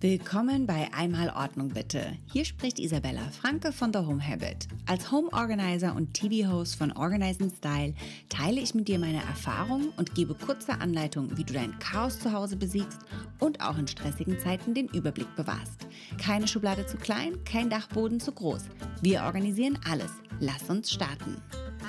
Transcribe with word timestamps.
Willkommen 0.00 0.64
bei 0.64 0.88
Einmal 0.92 1.28
Ordnung 1.30 1.70
bitte. 1.70 2.16
Hier 2.32 2.44
spricht 2.44 2.78
Isabella 2.78 3.32
Franke 3.32 3.72
von 3.72 3.92
The 3.92 3.98
Home 3.98 4.24
Habit. 4.24 4.68
Als 4.86 5.10
Home 5.10 5.28
Organizer 5.32 5.96
und 5.96 6.14
TV-Host 6.14 6.76
von 6.76 6.92
Organize 6.92 7.50
Style 7.50 7.94
teile 8.28 8.60
ich 8.60 8.76
mit 8.76 8.86
dir 8.86 9.00
meine 9.00 9.20
Erfahrungen 9.20 9.88
und 9.96 10.14
gebe 10.14 10.36
kurze 10.36 10.80
Anleitungen, 10.80 11.36
wie 11.36 11.42
du 11.42 11.52
dein 11.52 11.76
Chaos 11.80 12.20
zu 12.20 12.32
Hause 12.32 12.54
besiegst 12.54 13.00
und 13.40 13.60
auch 13.60 13.76
in 13.76 13.88
stressigen 13.88 14.38
Zeiten 14.38 14.72
den 14.72 14.86
Überblick 14.86 15.34
bewahrst. 15.34 15.88
Keine 16.16 16.46
Schublade 16.46 16.86
zu 16.86 16.96
klein, 16.96 17.42
kein 17.42 17.68
Dachboden 17.68 18.20
zu 18.20 18.30
groß. 18.30 18.66
Wir 19.02 19.24
organisieren 19.24 19.80
alles. 19.90 20.12
Lass 20.38 20.70
uns 20.70 20.92
starten. 20.92 21.42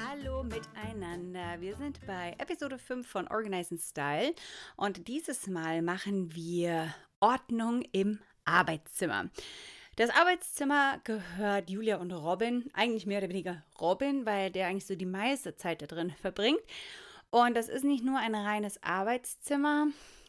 Hallo 0.09 0.43
miteinander. 0.43 1.61
Wir 1.61 1.75
sind 1.75 1.99
bei 2.07 2.33
Episode 2.39 2.79
5 2.79 3.07
von 3.07 3.27
Organize 3.27 3.77
Style 3.77 4.33
und 4.77 5.07
dieses 5.07 5.45
Mal 5.45 5.83
machen 5.83 6.33
wir 6.33 6.91
Ordnung 7.19 7.83
im 7.91 8.19
Arbeitszimmer. 8.45 9.29
Das 9.95 10.09
Arbeitszimmer 10.09 11.01
gehört 11.03 11.69
Julia 11.69 11.97
und 11.97 12.11
Robin, 12.11 12.69
eigentlich 12.73 13.05
mehr 13.05 13.19
oder 13.19 13.29
weniger 13.29 13.63
Robin, 13.81 14.25
weil 14.25 14.49
der 14.49 14.67
eigentlich 14.67 14.85
so 14.85 14.95
die 14.95 15.05
meiste 15.05 15.55
Zeit 15.57 15.81
da 15.81 15.87
drin 15.87 16.13
verbringt. 16.21 16.61
Und 17.31 17.55
das 17.55 17.69
ist 17.69 17.83
nicht 17.83 18.03
nur 18.03 18.17
ein 18.17 18.33
reines 18.33 18.81
Arbeitszimmer, 18.81 19.87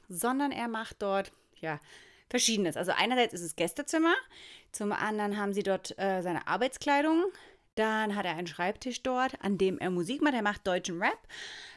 sondern 0.08 0.50
er 0.50 0.68
macht 0.68 1.00
dort, 1.02 1.32
ja, 1.60 1.80
verschiedenes. 2.28 2.76
Also 2.76 2.92
einerseits 2.96 3.34
ist 3.34 3.42
es 3.42 3.56
Gästezimmer, 3.56 4.14
zum 4.72 4.92
anderen 4.92 5.36
haben 5.36 5.52
sie 5.52 5.62
dort 5.62 5.96
äh, 5.98 6.22
seine 6.22 6.46
Arbeitskleidung, 6.46 7.24
dann 7.74 8.14
hat 8.16 8.26
er 8.26 8.36
einen 8.36 8.46
Schreibtisch 8.46 9.02
dort, 9.02 9.42
an 9.42 9.56
dem 9.56 9.78
er 9.78 9.90
Musik 9.90 10.20
macht. 10.22 10.34
Er 10.34 10.42
macht 10.42 10.66
deutschen 10.66 11.00
Rap, 11.00 11.18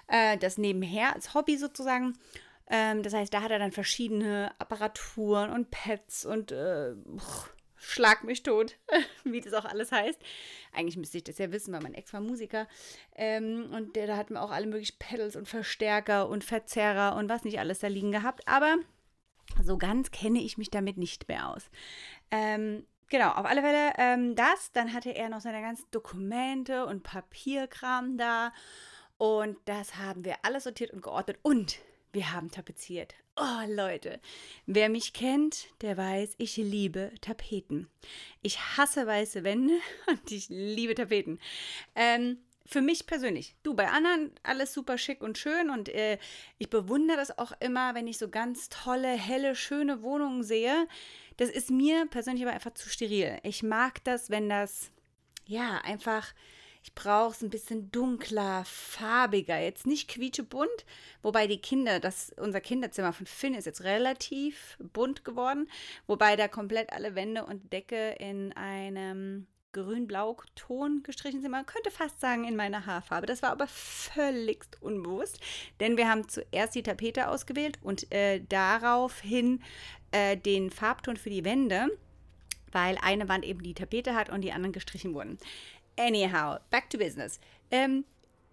äh, 0.08 0.38
das 0.38 0.58
nebenher 0.58 1.14
als 1.14 1.34
Hobby 1.34 1.58
sozusagen. 1.58 2.18
Ähm, 2.70 3.04
das 3.04 3.14
heißt, 3.14 3.34
da 3.34 3.42
hat 3.42 3.52
er 3.52 3.60
dann 3.60 3.72
verschiedene 3.72 4.54
Apparaturen 4.60 5.52
und 5.52 5.72
Pads 5.72 6.26
und 6.26 6.52
äh, 6.52 6.94
Schlag 7.86 8.24
mich 8.24 8.44
tot, 8.44 8.78
wie 9.26 9.42
das 9.42 9.54
auch 9.54 9.66
alles 9.66 9.92
heißt. 9.92 10.20
Eigentlich 10.72 10.96
müsste 10.96 11.18
ich 11.18 11.26
das 11.26 11.38
ja 11.38 11.52
wissen, 11.52 11.74
weil 11.74 11.82
mein 11.82 11.94
Ex 11.94 12.14
war 12.14 12.22
Musiker. 12.22 12.68
Ähm, 13.14 13.72
und 13.74 13.98
der, 13.98 14.08
da 14.08 14.16
hatten 14.16 14.36
wir 14.36 14.42
auch 14.42 14.52
alle 14.52 14.68
möglichen 14.68 14.98
Pedals 15.00 15.36
und 15.36 15.50
Verstärker 15.50 16.30
und 16.30 16.46
Verzerrer 16.46 17.18
und 17.18 17.28
was 17.28 17.44
nicht 17.44 17.60
alles 17.60 17.80
da 17.80 17.88
liegen 17.88 18.14
gehabt. 18.14 18.48
Aber 18.48 18.78
so 19.62 19.78
ganz 19.78 20.12
kenne 20.12 20.40
ich 20.40 20.58
mich 20.58 20.72
damit 20.72 20.98
nicht 20.98 21.28
mehr 21.28 21.50
aus. 21.50 21.70
Ähm, 22.32 22.88
genau, 23.10 23.32
auf 23.32 23.46
alle 23.46 23.62
Fälle 23.62 23.94
ähm, 23.98 24.36
das. 24.36 24.72
Dann 24.72 24.94
hatte 24.94 25.12
er 25.12 25.28
noch 25.28 25.42
seine 25.42 25.62
ganzen 25.62 25.86
Dokumente 25.92 26.86
und 26.86 27.04
Papierkram 27.04 28.18
da. 28.18 28.54
Und 29.18 29.58
das 29.66 29.98
haben 29.98 30.24
wir 30.24 30.38
alles 30.44 30.64
sortiert 30.64 30.92
und 30.92 31.02
geordnet. 31.02 31.38
Und 31.42 31.80
wir 32.14 32.32
haben 32.32 32.52
tapeziert. 32.52 33.16
Oh 33.36 33.68
Leute, 33.68 34.22
wer 34.68 34.88
mich 34.90 35.14
kennt, 35.14 35.68
der 35.82 35.98
weiß, 35.98 36.36
ich 36.38 36.58
liebe 36.58 37.12
Tapeten. 37.22 37.90
Ich 38.44 38.60
hasse 38.60 39.08
weiße 39.08 39.44
Wände 39.44 39.74
und 40.08 40.32
ich 40.32 40.48
liebe 40.50 40.94
Tapeten. 40.94 41.40
Ähm, 41.96 42.38
für 42.66 42.82
mich 42.82 43.08
persönlich. 43.08 43.56
Du, 43.64 43.74
bei 43.74 43.90
anderen 43.90 44.32
alles 44.44 44.74
super 44.74 44.98
schick 44.98 45.22
und 45.22 45.38
schön 45.38 45.70
und 45.70 45.90
äh, 45.90 46.18
ich 46.60 46.70
bewundere 46.70 47.18
das 47.18 47.38
auch 47.38 47.52
immer, 47.60 47.96
wenn 47.96 48.08
ich 48.08 48.18
so 48.18 48.30
ganz 48.30 48.70
tolle, 48.70 49.10
helle, 49.10 49.56
schöne 49.56 50.02
Wohnungen 50.02 50.44
sehe. 50.44 50.88
Das 51.38 51.50
ist 51.50 51.72
mir 51.72 52.06
persönlich 52.06 52.44
aber 52.44 52.54
einfach 52.54 52.74
zu 52.74 52.88
steril. 52.90 53.40
Ich 53.44 53.64
mag 53.64 54.04
das, 54.04 54.30
wenn 54.30 54.48
das, 54.48 54.92
ja, 55.46 55.82
einfach 55.84 56.34
ich 56.84 56.94
brauche 56.94 57.32
es 57.32 57.42
ein 57.42 57.50
bisschen 57.50 57.92
dunkler, 57.92 58.64
farbiger, 58.66 59.58
jetzt 59.58 59.88
nicht 59.88 60.10
quietschebunt, 60.10 60.86
wobei 61.22 61.48
die 61.48 61.58
Kinder, 61.58 62.02
das, 62.02 62.34
unser 62.38 62.60
Kinderzimmer 62.60 63.14
von 63.14 63.26
Finn 63.26 63.54
ist 63.54 63.66
jetzt 63.66 63.86
relativ 63.86 64.78
bunt 64.92 65.24
geworden, 65.24 65.70
wobei 66.08 66.36
da 66.36 66.50
komplett 66.50 66.92
alle 66.92 67.16
Wände 67.16 67.46
und 67.46 67.72
Decke 67.72 68.16
in 68.20 68.52
einem 68.54 69.48
grün-blau-Ton 69.72 71.04
gestrichen 71.04 71.42
sind. 71.42 71.52
Man 71.52 71.66
könnte 71.66 71.90
fast 71.90 72.20
sagen 72.20 72.44
in 72.44 72.56
meiner 72.56 72.86
Haarfarbe. 72.86 73.26
Das 73.26 73.42
war 73.42 73.52
aber 73.52 73.66
völligst 73.66 74.78
unbewusst, 74.82 75.40
denn 75.80 75.96
wir 75.96 76.10
haben 76.10 76.28
zuerst 76.28 76.76
die 76.76 76.84
Tapete 76.84 77.30
ausgewählt 77.30 77.80
und 77.82 78.12
äh, 78.12 78.42
daraufhin 78.50 79.64
äh, 80.12 80.36
den 80.36 80.70
Farbton 80.70 81.16
für 81.16 81.30
die 81.30 81.46
Wände 81.46 81.88
weil 82.74 82.98
eine 83.02 83.30
Wand 83.30 83.46
eben 83.46 83.62
die 83.62 83.74
Tapete 83.74 84.16
hat 84.16 84.30
und 84.30 84.42
die 84.42 84.52
anderen 84.52 84.74
gestrichen 84.74 85.14
wurden. 85.14 85.38
Anyhow, 85.98 86.58
back 86.70 86.90
to 86.90 86.98
business. 86.98 87.40
Ähm, 87.72 88.06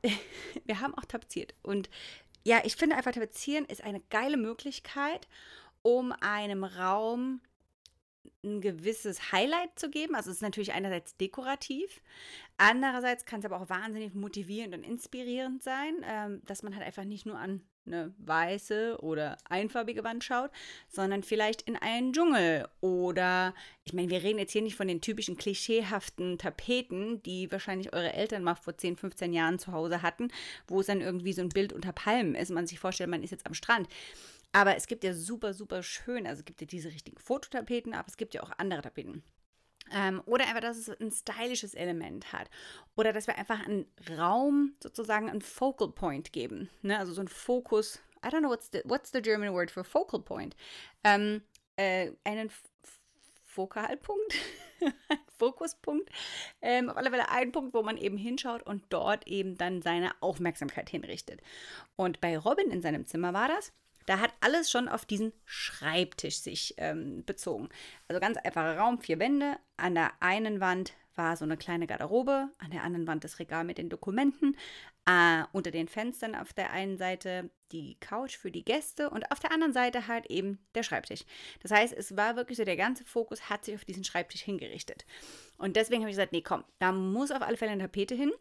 wir 0.64 0.80
haben 0.80 0.94
auch 0.94 1.04
tapeziert. 1.04 1.54
Und 1.62 1.90
ja, 2.44 2.60
ich 2.64 2.76
finde 2.76 2.96
einfach, 2.96 3.12
tapezieren 3.12 3.64
ist 3.66 3.84
eine 3.84 4.00
geile 4.10 4.36
Möglichkeit, 4.36 5.28
um 5.82 6.12
einem 6.20 6.64
Raum 6.64 7.40
ein 8.42 8.60
gewisses 8.60 9.32
Highlight 9.32 9.78
zu 9.78 9.90
geben. 9.90 10.14
Also 10.14 10.30
es 10.30 10.36
ist 10.36 10.42
natürlich 10.42 10.72
einerseits 10.72 11.16
dekorativ, 11.16 12.00
andererseits 12.56 13.26
kann 13.26 13.40
es 13.40 13.46
aber 13.46 13.60
auch 13.60 13.68
wahnsinnig 13.68 14.14
motivierend 14.14 14.74
und 14.74 14.82
inspirierend 14.84 15.62
sein, 15.62 15.96
ähm, 16.04 16.42
dass 16.46 16.62
man 16.62 16.74
halt 16.74 16.86
einfach 16.86 17.04
nicht 17.04 17.26
nur 17.26 17.38
an 17.38 17.62
eine 17.86 18.14
weiße 18.18 18.98
oder 19.00 19.36
einfarbige 19.48 20.04
Wand 20.04 20.24
schaut, 20.24 20.50
sondern 20.88 21.22
vielleicht 21.22 21.62
in 21.62 21.76
einen 21.76 22.12
Dschungel 22.12 22.68
oder, 22.80 23.54
ich 23.84 23.92
meine, 23.92 24.10
wir 24.10 24.22
reden 24.22 24.38
jetzt 24.38 24.52
hier 24.52 24.62
nicht 24.62 24.76
von 24.76 24.88
den 24.88 25.00
typischen 25.00 25.36
klischeehaften 25.36 26.38
Tapeten, 26.38 27.22
die 27.22 27.50
wahrscheinlich 27.50 27.92
eure 27.92 28.12
Eltern 28.12 28.44
mal 28.44 28.54
vor 28.54 28.76
10, 28.76 28.96
15 28.96 29.32
Jahren 29.32 29.58
zu 29.58 29.72
Hause 29.72 30.02
hatten, 30.02 30.28
wo 30.66 30.80
es 30.80 30.86
dann 30.86 31.00
irgendwie 31.00 31.32
so 31.32 31.42
ein 31.42 31.48
Bild 31.48 31.72
unter 31.72 31.92
Palmen 31.92 32.34
ist, 32.34 32.50
man 32.50 32.66
sich 32.66 32.78
vorstellt, 32.78 33.10
man 33.10 33.22
ist 33.22 33.30
jetzt 33.30 33.46
am 33.46 33.54
Strand. 33.54 33.88
Aber 34.52 34.76
es 34.76 34.86
gibt 34.86 35.04
ja 35.04 35.14
super, 35.14 35.54
super 35.54 35.82
schön, 35.82 36.26
also 36.26 36.40
es 36.40 36.44
gibt 36.44 36.60
ja 36.60 36.66
diese 36.66 36.88
richtigen 36.88 37.19
Fototapeten, 37.19 37.94
aber 37.94 38.08
es 38.08 38.16
gibt 38.16 38.34
ja 38.34 38.42
auch 38.42 38.50
andere 38.58 38.82
Tapeten. 38.82 39.22
Ähm, 39.92 40.22
oder 40.26 40.46
einfach, 40.46 40.60
dass 40.60 40.76
es 40.76 40.88
ein 40.88 41.10
stylisches 41.10 41.74
Element 41.74 42.32
hat. 42.32 42.48
Oder 42.96 43.12
dass 43.12 43.26
wir 43.26 43.36
einfach 43.38 43.64
einen 43.66 43.86
Raum, 44.16 44.74
sozusagen 44.82 45.28
einen 45.28 45.42
Focal 45.42 45.88
Point 45.88 46.32
geben. 46.32 46.70
Ne? 46.82 46.98
Also 46.98 47.12
so 47.12 47.20
ein 47.20 47.28
Fokus. 47.28 48.00
I 48.24 48.28
don't 48.28 48.40
know 48.40 48.50
what's 48.50 48.70
the, 48.72 48.82
what's 48.84 49.10
the 49.12 49.22
German 49.22 49.52
word 49.52 49.70
for 49.70 49.84
focal 49.84 50.20
point. 50.20 50.54
Ähm, 51.04 51.42
äh, 51.76 52.12
einen 52.24 52.50
Fokalpunkt, 53.44 54.34
Fokuspunkt. 55.38 56.08
Ähm, 56.60 56.90
auf 56.90 56.96
alle 56.96 57.10
Fälle 57.10 57.28
ein 57.30 57.50
Punkt, 57.52 57.74
wo 57.74 57.82
man 57.82 57.96
eben 57.96 58.16
hinschaut 58.16 58.62
und 58.62 58.84
dort 58.90 59.26
eben 59.26 59.56
dann 59.56 59.82
seine 59.82 60.12
Aufmerksamkeit 60.22 60.90
hinrichtet. 60.90 61.40
Und 61.96 62.20
bei 62.20 62.36
Robin 62.38 62.70
in 62.70 62.82
seinem 62.82 63.06
Zimmer 63.06 63.32
war 63.32 63.48
das. 63.48 63.72
Da 64.06 64.21
hat 64.21 64.33
alles 64.41 64.71
schon 64.71 64.88
auf 64.88 65.05
diesen 65.05 65.33
Schreibtisch 65.44 66.38
sich 66.38 66.75
ähm, 66.78 67.25
bezogen. 67.25 67.69
Also 68.09 68.21
ganz 68.21 68.37
einfacher 68.38 68.77
Raum, 68.77 69.00
vier 69.00 69.19
Wände. 69.19 69.56
An 69.77 69.94
der 69.94 70.12
einen 70.21 70.61
Wand 70.61 70.94
war 71.15 71.37
so 71.37 71.44
eine 71.44 71.56
kleine 71.56 71.87
Garderobe, 71.87 72.49
an 72.59 72.71
der 72.71 72.83
anderen 72.83 73.06
Wand 73.06 73.25
das 73.25 73.38
Regal 73.38 73.65
mit 73.65 73.78
den 73.78 73.91
Dokumenten, 73.91 74.56
äh, 75.06 75.43
unter 75.53 75.71
den 75.71 75.88
Fenstern 75.88 76.34
auf 76.34 76.53
der 76.53 76.71
einen 76.71 76.97
Seite 76.97 77.50
die 77.72 77.97
Couch 78.00 78.37
für 78.37 78.50
die 78.50 78.65
Gäste 78.65 79.11
und 79.11 79.31
auf 79.31 79.38
der 79.38 79.53
anderen 79.53 79.72
Seite 79.72 80.09
halt 80.09 80.27
eben 80.27 80.59
der 80.75 80.82
Schreibtisch. 80.82 81.25
Das 81.62 81.71
heißt, 81.71 81.93
es 81.93 82.17
war 82.17 82.37
wirklich 82.37 82.59
so, 82.59 82.65
der 82.65 82.77
ganze 82.77 83.05
Fokus 83.05 83.49
hat 83.50 83.65
sich 83.65 83.75
auf 83.75 83.84
diesen 83.84 84.05
Schreibtisch 84.05 84.43
hingerichtet. 84.43 85.05
Und 85.59 85.77
deswegen 85.77 86.03
habe 86.03 86.11
ich 86.11 86.17
gesagt, 86.17 86.32
nee, 86.32 86.43
komm, 86.43 86.65
da 86.78 86.91
muss 86.93 87.31
auf 87.31 87.43
alle 87.43 87.56
Fälle 87.56 87.72
eine 87.72 87.82
Tapete 87.82 88.15
hin. 88.15 88.32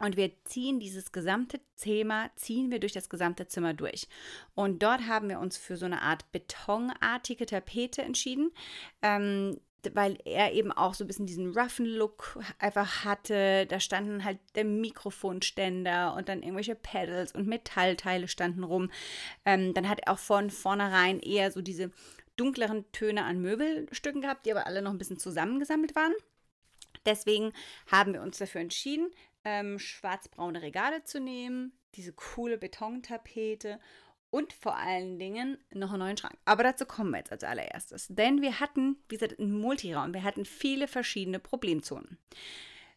Und 0.00 0.16
wir 0.16 0.32
ziehen 0.44 0.80
dieses 0.80 1.12
gesamte 1.12 1.60
Thema, 1.76 2.30
ziehen 2.34 2.70
wir 2.70 2.80
durch 2.80 2.92
das 2.92 3.08
gesamte 3.08 3.46
Zimmer 3.46 3.74
durch. 3.74 4.08
Und 4.54 4.82
dort 4.82 5.06
haben 5.06 5.28
wir 5.28 5.38
uns 5.38 5.56
für 5.56 5.76
so 5.76 5.86
eine 5.86 6.02
Art 6.02 6.30
betonartige 6.32 7.46
Tapete 7.46 8.02
entschieden. 8.02 8.50
Ähm, 9.02 9.60
weil 9.94 10.18
er 10.24 10.52
eben 10.52 10.72
auch 10.72 10.94
so 10.94 11.04
ein 11.04 11.06
bisschen 11.06 11.26
diesen 11.26 11.56
roughen 11.56 11.86
Look 11.86 12.38
einfach 12.58 13.04
hatte. 13.04 13.66
Da 13.66 13.80
standen 13.80 14.24
halt 14.24 14.38
der 14.54 14.64
Mikrofonständer 14.64 16.14
und 16.14 16.28
dann 16.28 16.42
irgendwelche 16.42 16.74
Pedals 16.74 17.32
und 17.32 17.46
Metallteile 17.46 18.28
standen 18.28 18.64
rum. 18.64 18.90
Ähm, 19.44 19.74
dann 19.74 19.88
hat 19.88 20.00
er 20.00 20.12
auch 20.12 20.18
von 20.18 20.50
vornherein 20.50 21.20
eher 21.20 21.50
so 21.50 21.62
diese 21.62 21.90
dunkleren 22.36 22.90
Töne 22.92 23.24
an 23.24 23.40
Möbelstücken 23.40 24.22
gehabt, 24.22 24.46
die 24.46 24.52
aber 24.52 24.66
alle 24.66 24.82
noch 24.82 24.92
ein 24.92 24.98
bisschen 24.98 25.18
zusammengesammelt 25.18 25.94
waren. 25.94 26.12
Deswegen 27.06 27.52
haben 27.90 28.12
wir 28.12 28.22
uns 28.22 28.38
dafür 28.38 28.60
entschieden, 28.60 29.10
ähm, 29.44 29.78
schwarzbraune 29.78 30.62
Regale 30.62 31.04
zu 31.04 31.20
nehmen, 31.20 31.72
diese 31.94 32.12
coole 32.12 32.58
Betontapete 32.58 33.80
und 34.30 34.52
vor 34.52 34.76
allen 34.76 35.18
Dingen 35.18 35.58
noch 35.72 35.90
einen 35.90 36.00
neuen 36.00 36.16
Schrank. 36.16 36.36
Aber 36.44 36.62
dazu 36.62 36.86
kommen 36.86 37.10
wir 37.10 37.18
jetzt 37.18 37.32
als 37.32 37.44
allererstes. 37.44 38.06
Denn 38.08 38.42
wir 38.42 38.60
hatten, 38.60 38.96
wie 39.08 39.16
gesagt, 39.16 39.38
einen 39.40 39.58
Multiraum. 39.58 40.14
Wir 40.14 40.22
hatten 40.22 40.44
viele 40.44 40.86
verschiedene 40.86 41.40
Problemzonen. 41.40 42.18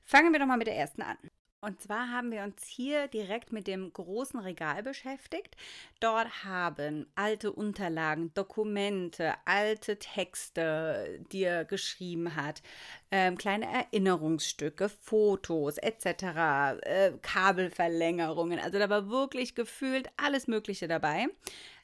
Fangen 0.04 0.32
wir 0.32 0.40
doch 0.40 0.46
mal 0.46 0.58
mit 0.58 0.68
der 0.68 0.78
ersten 0.78 1.02
an. 1.02 1.18
Und 1.64 1.82
zwar 1.82 2.10
haben 2.10 2.30
wir 2.30 2.44
uns 2.44 2.66
hier 2.68 3.08
direkt 3.08 3.54
mit 3.54 3.68
dem 3.68 3.94
großen 3.94 4.38
Regal 4.38 4.84
beschäftigt. 4.84 5.56
Dort 6.02 6.44
haben 6.44 7.08
alte 7.16 7.54
Unterlagen, 7.54 8.34
Dokumente, 8.34 9.34
alte 9.46 9.98
Texte, 9.98 11.24
die 11.32 11.44
er 11.44 11.64
geschrieben 11.64 12.36
hat, 12.36 12.62
ähm, 13.16 13.38
kleine 13.38 13.68
Erinnerungsstücke, 13.72 14.90
Fotos 14.90 15.78
etc., 15.78 16.24
äh, 16.82 17.12
Kabelverlängerungen. 17.22 18.58
Also 18.58 18.80
da 18.80 18.90
war 18.90 19.08
wirklich 19.08 19.54
gefühlt 19.54 20.10
alles 20.18 20.48
Mögliche 20.48 20.88
dabei 20.88 21.28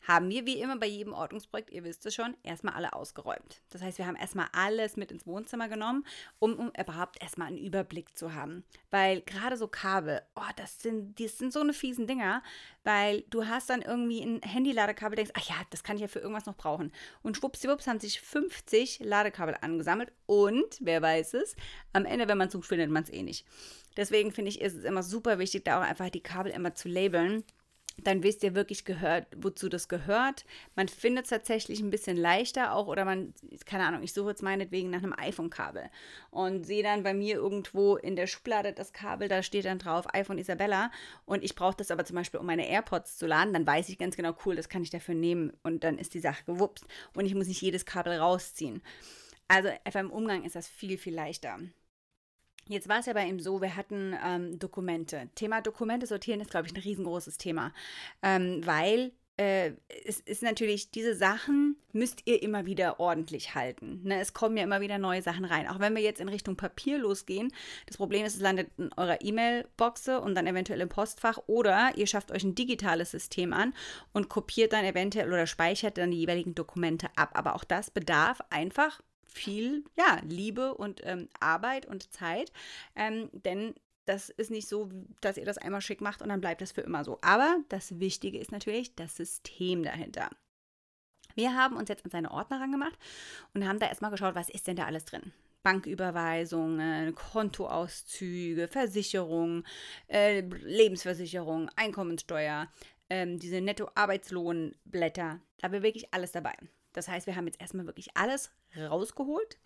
haben 0.07 0.29
wir 0.29 0.45
wie 0.45 0.59
immer 0.59 0.77
bei 0.77 0.87
jedem 0.87 1.13
Ordnungsprojekt, 1.13 1.71
ihr 1.71 1.83
wisst 1.83 2.05
es 2.05 2.15
schon, 2.15 2.35
erstmal 2.43 2.73
alle 2.73 2.93
ausgeräumt. 2.93 3.61
Das 3.69 3.81
heißt, 3.81 3.97
wir 3.97 4.07
haben 4.07 4.15
erstmal 4.15 4.47
alles 4.53 4.97
mit 4.97 5.11
ins 5.11 5.27
Wohnzimmer 5.27 5.67
genommen, 5.67 6.05
um, 6.39 6.55
um 6.55 6.71
überhaupt 6.79 7.21
erstmal 7.21 7.49
einen 7.49 7.57
Überblick 7.57 8.17
zu 8.17 8.33
haben. 8.33 8.63
Weil 8.91 9.21
gerade 9.21 9.57
so 9.57 9.67
Kabel, 9.67 10.21
oh, 10.35 10.51
das 10.55 10.81
sind, 10.81 11.19
das 11.19 11.37
sind 11.37 11.53
so 11.53 11.59
eine 11.59 11.73
fiesen 11.73 12.07
Dinger, 12.07 12.41
weil 12.83 13.21
du 13.29 13.45
hast 13.45 13.69
dann 13.69 13.81
irgendwie 13.81 14.21
ein 14.21 14.41
Handy-Ladekabel, 14.41 15.15
denkst, 15.15 15.33
ach 15.35 15.47
ja, 15.49 15.55
das 15.69 15.83
kann 15.83 15.97
ich 15.97 16.01
ja 16.01 16.07
für 16.07 16.19
irgendwas 16.19 16.45
noch 16.45 16.55
brauchen. 16.55 16.91
Und 17.21 17.37
schwuppsiwupps 17.37 17.87
haben 17.87 17.99
sich 17.99 18.21
50 18.21 19.01
Ladekabel 19.01 19.57
angesammelt 19.61 20.11
und, 20.25 20.77
wer 20.79 21.01
weiß 21.01 21.18
es, 21.19 21.55
am 21.93 22.05
Ende, 22.05 22.27
wenn 22.27 22.37
man 22.37 22.49
sucht, 22.49 22.67
findet 22.67 22.89
man 22.89 23.03
es 23.03 23.09
eh 23.09 23.23
nicht. 23.23 23.45
Deswegen 23.97 24.31
finde 24.31 24.49
ich, 24.49 24.61
ist 24.61 24.75
es 24.75 24.83
immer 24.83 25.03
super 25.03 25.39
wichtig, 25.39 25.65
da 25.65 25.79
auch 25.79 25.87
einfach 25.87 26.09
die 26.09 26.23
Kabel 26.23 26.51
immer 26.51 26.75
zu 26.75 26.87
labeln 26.87 27.43
dann 28.03 28.23
wisst 28.23 28.43
ihr 28.43 28.55
wirklich 28.55 28.85
gehört, 28.85 29.27
wozu 29.35 29.69
das 29.69 29.87
gehört. 29.87 30.45
Man 30.75 30.87
findet 30.87 31.25
es 31.25 31.29
tatsächlich 31.29 31.79
ein 31.79 31.89
bisschen 31.89 32.17
leichter 32.17 32.73
auch 32.73 32.87
oder 32.87 33.05
man, 33.05 33.33
keine 33.65 33.85
Ahnung, 33.85 34.03
ich 34.03 34.13
suche 34.13 34.29
jetzt 34.29 34.43
meinetwegen 34.43 34.89
nach 34.89 35.03
einem 35.03 35.13
iPhone-Kabel 35.17 35.89
und 36.31 36.65
sehe 36.65 36.83
dann 36.83 37.03
bei 37.03 37.13
mir 37.13 37.35
irgendwo 37.35 37.97
in 37.97 38.15
der 38.15 38.27
Schublade 38.27 38.73
das 38.73 38.93
Kabel, 38.93 39.27
da 39.27 39.43
steht 39.43 39.65
dann 39.65 39.79
drauf 39.79 40.13
iPhone 40.13 40.37
Isabella 40.37 40.91
und 41.25 41.43
ich 41.43 41.55
brauche 41.55 41.77
das 41.77 41.91
aber 41.91 42.05
zum 42.05 42.15
Beispiel, 42.15 42.39
um 42.39 42.45
meine 42.45 42.67
AirPods 42.67 43.17
zu 43.17 43.27
laden, 43.27 43.53
dann 43.53 43.67
weiß 43.67 43.89
ich 43.89 43.97
ganz 43.97 44.15
genau, 44.15 44.35
cool, 44.45 44.55
das 44.55 44.69
kann 44.69 44.83
ich 44.83 44.89
dafür 44.89 45.15
nehmen 45.15 45.53
und 45.63 45.83
dann 45.83 45.97
ist 45.97 46.13
die 46.13 46.19
Sache 46.19 46.43
gewupst 46.45 46.85
und 47.13 47.25
ich 47.25 47.35
muss 47.35 47.47
nicht 47.47 47.61
jedes 47.61 47.85
Kabel 47.85 48.13
rausziehen. 48.13 48.81
Also 49.49 49.69
einfach 49.83 49.99
im 49.99 50.11
Umgang 50.11 50.45
ist 50.45 50.55
das 50.55 50.67
viel, 50.67 50.97
viel 50.97 51.13
leichter. 51.13 51.59
Jetzt 52.67 52.87
war 52.87 52.99
es 52.99 53.07
ja 53.07 53.13
bei 53.13 53.25
ihm 53.25 53.39
so, 53.39 53.61
wir 53.61 53.75
hatten 53.75 54.15
ähm, 54.23 54.59
Dokumente. 54.59 55.27
Thema 55.33 55.59
Dokumente 55.59 56.05
sortieren 56.05 56.39
ist, 56.39 56.51
glaube 56.51 56.67
ich, 56.67 56.73
ein 56.73 56.81
riesengroßes 56.81 57.39
Thema, 57.39 57.73
ähm, 58.21 58.61
weil 58.63 59.11
äh, 59.37 59.71
es 60.05 60.19
ist 60.19 60.43
natürlich, 60.43 60.91
diese 60.91 61.15
Sachen 61.15 61.77
müsst 61.93 62.27
ihr 62.27 62.43
immer 62.43 62.67
wieder 62.67 62.99
ordentlich 62.99 63.55
halten. 63.55 64.01
Ne? 64.03 64.19
Es 64.19 64.33
kommen 64.33 64.55
ja 64.55 64.63
immer 64.63 64.81
wieder 64.81 64.99
neue 64.99 65.23
Sachen 65.23 65.45
rein. 65.45 65.67
Auch 65.67 65.79
wenn 65.79 65.95
wir 65.95 66.01
jetzt 66.03 66.21
in 66.21 66.29
Richtung 66.29 66.57
Papier 66.57 66.99
losgehen, 66.99 67.51
das 67.87 67.97
Problem 67.97 68.25
ist, 68.25 68.35
es 68.35 68.41
landet 68.41 68.69
in 68.77 68.91
eurer 68.97 69.21
E-Mail-Boxe 69.21 70.19
und 70.19 70.35
dann 70.35 70.45
eventuell 70.45 70.81
im 70.81 70.89
Postfach 70.89 71.39
oder 71.47 71.93
ihr 71.95 72.05
schafft 72.05 72.31
euch 72.31 72.43
ein 72.43 72.53
digitales 72.53 73.11
System 73.11 73.53
an 73.53 73.73
und 74.11 74.29
kopiert 74.29 74.73
dann 74.73 74.85
eventuell 74.85 75.29
oder 75.29 75.47
speichert 75.47 75.97
dann 75.97 76.11
die 76.11 76.19
jeweiligen 76.19 76.53
Dokumente 76.53 77.07
ab. 77.15 77.31
Aber 77.33 77.55
auch 77.55 77.63
das 77.63 77.89
bedarf 77.89 78.41
einfach 78.51 79.01
viel 79.29 79.83
ja, 79.97 80.21
Liebe 80.25 80.73
und 80.73 81.01
ähm, 81.03 81.29
Arbeit 81.39 81.85
und 81.85 82.11
Zeit. 82.11 82.51
Ähm, 82.95 83.29
denn 83.31 83.73
das 84.05 84.29
ist 84.29 84.49
nicht 84.49 84.67
so, 84.67 84.89
dass 85.21 85.37
ihr 85.37 85.45
das 85.45 85.59
einmal 85.59 85.81
schick 85.81 86.01
macht 86.01 86.21
und 86.21 86.29
dann 86.29 86.41
bleibt 86.41 86.61
das 86.61 86.71
für 86.71 86.81
immer 86.81 87.03
so. 87.03 87.19
Aber 87.21 87.59
das 87.69 87.99
Wichtige 87.99 88.39
ist 88.39 88.51
natürlich 88.51 88.95
das 88.95 89.15
System 89.15 89.83
dahinter. 89.83 90.29
Wir 91.35 91.55
haben 91.55 91.77
uns 91.77 91.89
jetzt 91.89 92.03
an 92.05 92.11
seine 92.11 92.31
Ordner 92.31 92.59
rangemacht 92.59 92.97
und 93.53 93.67
haben 93.67 93.79
da 93.79 93.87
erstmal 93.87 94.11
geschaut, 94.11 94.35
was 94.35 94.49
ist 94.49 94.67
denn 94.67 94.75
da 94.75 94.85
alles 94.85 95.05
drin. 95.05 95.31
Banküberweisungen, 95.61 97.13
Kontoauszüge, 97.13 98.67
Versicherung, 98.67 99.63
äh, 100.07 100.41
Lebensversicherung, 100.41 101.69
Einkommenssteuer, 101.75 102.67
ähm, 103.09 103.39
diese 103.39 103.61
Netto-Arbeitslohnblätter. 103.61 105.39
Da 105.59 105.71
wir 105.71 105.83
wirklich 105.83 106.13
alles 106.13 106.31
dabei. 106.31 106.55
Das 106.93 107.07
heißt, 107.07 107.27
wir 107.27 107.35
haben 107.35 107.45
jetzt 107.45 107.61
erstmal 107.61 107.85
wirklich 107.85 108.15
alles 108.15 108.51
rausgeholt 108.77 109.57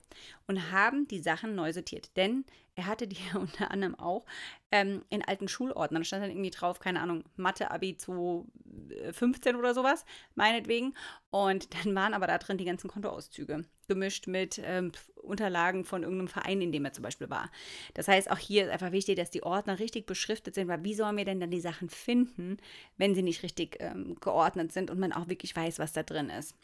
und 0.47 0.71
haben 0.71 1.07
die 1.07 1.19
Sachen 1.19 1.55
neu 1.55 1.73
sortiert. 1.73 2.15
Denn 2.17 2.45
er 2.75 2.87
hatte 2.87 3.07
die 3.07 3.17
unter 3.35 3.71
anderem 3.71 3.95
auch 3.95 4.25
ähm, 4.71 5.03
in 5.09 5.23
alten 5.23 5.47
Schulordnern. 5.47 6.01
Da 6.01 6.05
stand 6.05 6.23
dann 6.23 6.31
irgendwie 6.31 6.49
drauf, 6.49 6.79
keine 6.79 7.01
Ahnung, 7.01 7.23
Mathe, 7.35 7.71
Abi 7.71 7.97
2015 7.97 9.55
oder 9.55 9.73
sowas, 9.73 10.05
meinetwegen. 10.35 10.93
Und 11.29 11.73
dann 11.73 11.95
waren 11.95 12.13
aber 12.13 12.27
da 12.27 12.37
drin 12.37 12.57
die 12.57 12.65
ganzen 12.65 12.89
Kontoauszüge, 12.89 13.63
gemischt 13.87 14.27
mit 14.27 14.59
ähm, 14.63 14.91
Unterlagen 15.15 15.85
von 15.85 16.03
irgendeinem 16.03 16.27
Verein, 16.27 16.61
in 16.61 16.71
dem 16.71 16.85
er 16.85 16.93
zum 16.93 17.03
Beispiel 17.03 17.29
war. 17.29 17.49
Das 17.93 18.07
heißt, 18.07 18.29
auch 18.29 18.37
hier 18.37 18.65
ist 18.65 18.71
einfach 18.71 18.91
wichtig, 18.91 19.15
dass 19.15 19.31
die 19.31 19.43
Ordner 19.43 19.79
richtig 19.79 20.05
beschriftet 20.05 20.55
sind, 20.55 20.67
weil 20.67 20.83
wie 20.83 20.93
sollen 20.93 21.17
wir 21.17 21.25
denn 21.25 21.39
dann 21.39 21.51
die 21.51 21.61
Sachen 21.61 21.89
finden, 21.89 22.57
wenn 22.97 23.15
sie 23.15 23.23
nicht 23.23 23.43
richtig 23.43 23.77
ähm, 23.79 24.15
geordnet 24.19 24.71
sind 24.71 24.91
und 24.91 24.99
man 24.99 25.13
auch 25.13 25.27
wirklich 25.27 25.55
weiß, 25.55 25.79
was 25.79 25.93
da 25.93 26.03
drin 26.03 26.29
ist. 26.29 26.55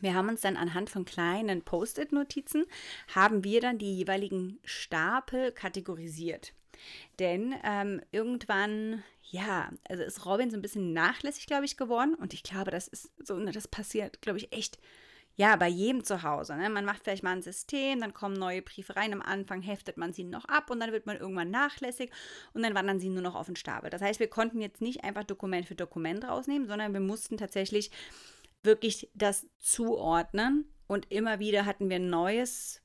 Wir 0.00 0.14
haben 0.14 0.28
uns 0.28 0.40
dann 0.40 0.56
anhand 0.56 0.90
von 0.90 1.04
kleinen 1.04 1.62
Post-it-Notizen, 1.62 2.64
haben 3.14 3.44
wir 3.44 3.60
dann 3.60 3.78
die 3.78 3.96
jeweiligen 3.96 4.58
Stapel 4.64 5.52
kategorisiert. 5.52 6.52
Denn 7.18 7.54
ähm, 7.64 8.00
irgendwann, 8.12 9.02
ja, 9.30 9.70
also 9.88 10.02
ist 10.02 10.24
Robin 10.26 10.50
so 10.50 10.56
ein 10.56 10.62
bisschen 10.62 10.92
nachlässig, 10.92 11.46
glaube 11.46 11.64
ich, 11.64 11.76
geworden. 11.76 12.14
Und 12.14 12.32
ich 12.34 12.42
glaube, 12.42 12.70
das 12.70 12.88
ist 12.88 13.10
so, 13.18 13.36
ne, 13.36 13.52
das 13.52 13.68
passiert, 13.68 14.22
glaube 14.22 14.38
ich, 14.38 14.52
echt, 14.52 14.78
ja, 15.36 15.56
bei 15.56 15.68
jedem 15.68 16.04
zu 16.04 16.22
Hause. 16.22 16.56
Ne? 16.56 16.68
Man 16.70 16.84
macht 16.84 17.04
vielleicht 17.04 17.22
mal 17.22 17.32
ein 17.32 17.42
System, 17.42 18.00
dann 18.00 18.14
kommen 18.14 18.34
neue 18.34 18.62
Briefe 18.62 18.96
rein. 18.96 19.12
Am 19.12 19.22
Anfang 19.22 19.62
heftet 19.62 19.96
man 19.96 20.12
sie 20.12 20.24
noch 20.24 20.44
ab 20.46 20.70
und 20.70 20.80
dann 20.80 20.92
wird 20.92 21.06
man 21.06 21.18
irgendwann 21.18 21.50
nachlässig 21.50 22.10
und 22.52 22.62
dann 22.62 22.74
wandern 22.74 23.00
sie 23.00 23.10
nur 23.10 23.22
noch 23.22 23.36
auf 23.36 23.46
den 23.46 23.56
Stapel. 23.56 23.90
Das 23.90 24.02
heißt, 24.02 24.20
wir 24.20 24.28
konnten 24.28 24.60
jetzt 24.60 24.80
nicht 24.80 25.04
einfach 25.04 25.24
Dokument 25.24 25.66
für 25.66 25.74
Dokument 25.74 26.24
rausnehmen, 26.24 26.68
sondern 26.68 26.92
wir 26.92 27.00
mussten 27.00 27.36
tatsächlich 27.36 27.90
wirklich 28.62 29.10
das 29.14 29.46
zuordnen. 29.58 30.66
Und 30.86 31.10
immer 31.10 31.38
wieder 31.38 31.66
hatten 31.66 31.88
wir 31.88 31.96
ein 31.96 32.10
neues 32.10 32.82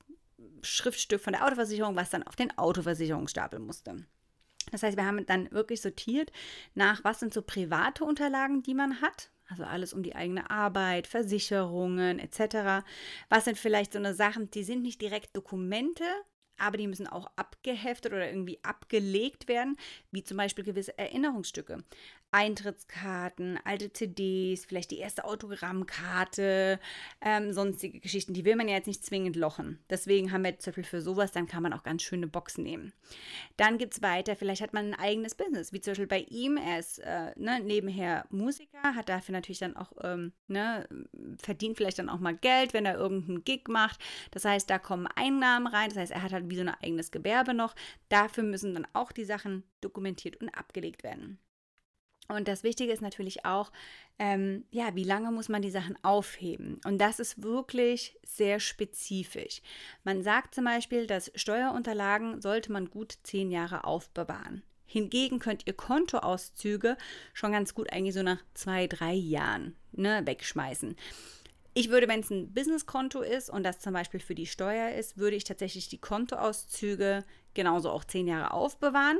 Schriftstück 0.62 1.20
von 1.20 1.32
der 1.32 1.44
Autoversicherung, 1.44 1.96
was 1.96 2.10
dann 2.10 2.22
auf 2.22 2.36
den 2.36 2.56
Autoversicherungsstapel 2.56 3.58
musste. 3.58 4.06
Das 4.72 4.82
heißt, 4.82 4.96
wir 4.96 5.06
haben 5.06 5.24
dann 5.26 5.50
wirklich 5.52 5.80
sortiert 5.80 6.32
nach, 6.74 7.04
was 7.04 7.20
sind 7.20 7.32
so 7.32 7.42
private 7.42 8.04
Unterlagen, 8.04 8.62
die 8.62 8.74
man 8.74 9.00
hat. 9.00 9.30
Also 9.48 9.62
alles 9.62 9.92
um 9.92 10.02
die 10.02 10.16
eigene 10.16 10.50
Arbeit, 10.50 11.06
Versicherungen 11.06 12.18
etc. 12.18 12.84
Was 13.28 13.44
sind 13.44 13.58
vielleicht 13.58 13.92
so 13.92 13.98
eine 13.98 14.12
Sachen, 14.12 14.50
die 14.50 14.64
sind 14.64 14.82
nicht 14.82 15.00
direkt 15.00 15.36
Dokumente, 15.36 16.04
aber 16.58 16.76
die 16.76 16.86
müssen 16.86 17.06
auch 17.06 17.30
abgeheftet 17.36 18.12
oder 18.12 18.28
irgendwie 18.28 18.58
abgelegt 18.62 19.48
werden, 19.48 19.76
wie 20.10 20.24
zum 20.24 20.36
Beispiel 20.36 20.64
gewisse 20.64 20.96
Erinnerungsstücke. 20.98 21.84
Eintrittskarten, 22.32 23.58
alte 23.64 23.92
CDs, 23.92 24.66
vielleicht 24.66 24.90
die 24.90 24.98
erste 24.98 25.24
Autogrammkarte, 25.24 26.78
ähm, 27.22 27.52
sonstige 27.52 28.00
Geschichten. 28.00 28.34
Die 28.34 28.44
will 28.44 28.56
man 28.56 28.68
ja 28.68 28.74
jetzt 28.74 28.88
nicht 28.88 29.04
zwingend 29.04 29.36
lochen. 29.36 29.78
Deswegen 29.88 30.32
haben 30.32 30.44
wir 30.44 30.52
Beispiel 30.52 30.84
für 30.84 31.00
sowas, 31.00 31.32
dann 31.32 31.46
kann 31.46 31.62
man 31.62 31.72
auch 31.72 31.82
ganz 31.82 32.02
schöne 32.02 32.26
Boxen 32.26 32.64
nehmen. 32.64 32.92
Dann 33.56 33.78
gibt 33.78 33.94
es 33.94 34.02
weiter, 34.02 34.36
vielleicht 34.36 34.60
hat 34.60 34.74
man 34.74 34.92
ein 34.92 35.00
eigenes 35.00 35.34
Business, 35.34 35.72
wie 35.72 35.80
zum 35.80 35.92
Beispiel 35.92 36.06
bei 36.08 36.26
ihm. 36.28 36.56
Er 36.56 36.78
ist 36.78 36.98
äh, 36.98 37.32
ne, 37.36 37.60
nebenher 37.60 38.26
Musiker, 38.30 38.94
hat 38.94 39.08
dafür 39.08 39.32
natürlich 39.32 39.60
dann 39.60 39.76
auch, 39.76 39.92
ähm, 40.02 40.32
ne, 40.48 40.86
verdient 41.40 41.76
vielleicht 41.76 41.98
dann 41.98 42.10
auch 42.10 42.20
mal 42.20 42.36
Geld, 42.36 42.74
wenn 42.74 42.84
er 42.84 42.96
irgendeinen 42.96 43.44
Gig 43.44 43.68
macht. 43.68 44.00
Das 44.32 44.44
heißt, 44.44 44.68
da 44.68 44.78
kommen 44.78 45.06
Einnahmen 45.14 45.68
rein. 45.68 45.88
Das 45.88 45.98
heißt, 45.98 46.12
er 46.12 46.22
hat 46.22 46.32
halt 46.32 46.45
wie 46.50 46.56
so 46.56 46.62
ein 46.62 46.68
eigenes 46.68 47.10
Gewerbe 47.10 47.54
noch. 47.54 47.74
Dafür 48.08 48.44
müssen 48.44 48.74
dann 48.74 48.86
auch 48.92 49.12
die 49.12 49.24
Sachen 49.24 49.64
dokumentiert 49.80 50.40
und 50.40 50.48
abgelegt 50.50 51.04
werden. 51.04 51.38
Und 52.28 52.48
das 52.48 52.64
Wichtige 52.64 52.92
ist 52.92 53.02
natürlich 53.02 53.44
auch, 53.44 53.70
ähm, 54.18 54.64
ja, 54.70 54.94
wie 54.94 55.04
lange 55.04 55.30
muss 55.30 55.48
man 55.48 55.62
die 55.62 55.70
Sachen 55.70 55.96
aufheben? 56.02 56.80
Und 56.84 56.98
das 56.98 57.20
ist 57.20 57.42
wirklich 57.42 58.18
sehr 58.24 58.58
spezifisch. 58.58 59.62
Man 60.02 60.22
sagt 60.22 60.54
zum 60.54 60.64
Beispiel, 60.64 61.06
dass 61.06 61.30
Steuerunterlagen 61.34 62.40
sollte 62.40 62.72
man 62.72 62.90
gut 62.90 63.18
zehn 63.22 63.50
Jahre 63.50 63.84
aufbewahren. 63.84 64.62
Hingegen 64.86 65.38
könnt 65.38 65.66
ihr 65.66 65.72
Kontoauszüge 65.72 66.96
schon 67.32 67.52
ganz 67.52 67.74
gut 67.74 67.92
eigentlich 67.92 68.14
so 68.14 68.22
nach 68.22 68.42
zwei, 68.54 68.86
drei 68.86 69.12
Jahren 69.12 69.76
ne, 69.92 70.22
wegschmeißen. 70.24 70.96
Ich 71.78 71.90
würde, 71.90 72.08
wenn 72.08 72.20
es 72.20 72.30
ein 72.30 72.54
Businesskonto 72.54 73.20
ist 73.20 73.50
und 73.50 73.62
das 73.62 73.80
zum 73.80 73.92
Beispiel 73.92 74.18
für 74.18 74.34
die 74.34 74.46
Steuer 74.46 74.92
ist, 74.92 75.18
würde 75.18 75.36
ich 75.36 75.44
tatsächlich 75.44 75.90
die 75.90 75.98
Kontoauszüge 75.98 77.22
genauso 77.52 77.90
auch 77.90 78.02
zehn 78.04 78.26
Jahre 78.26 78.52
aufbewahren. 78.52 79.18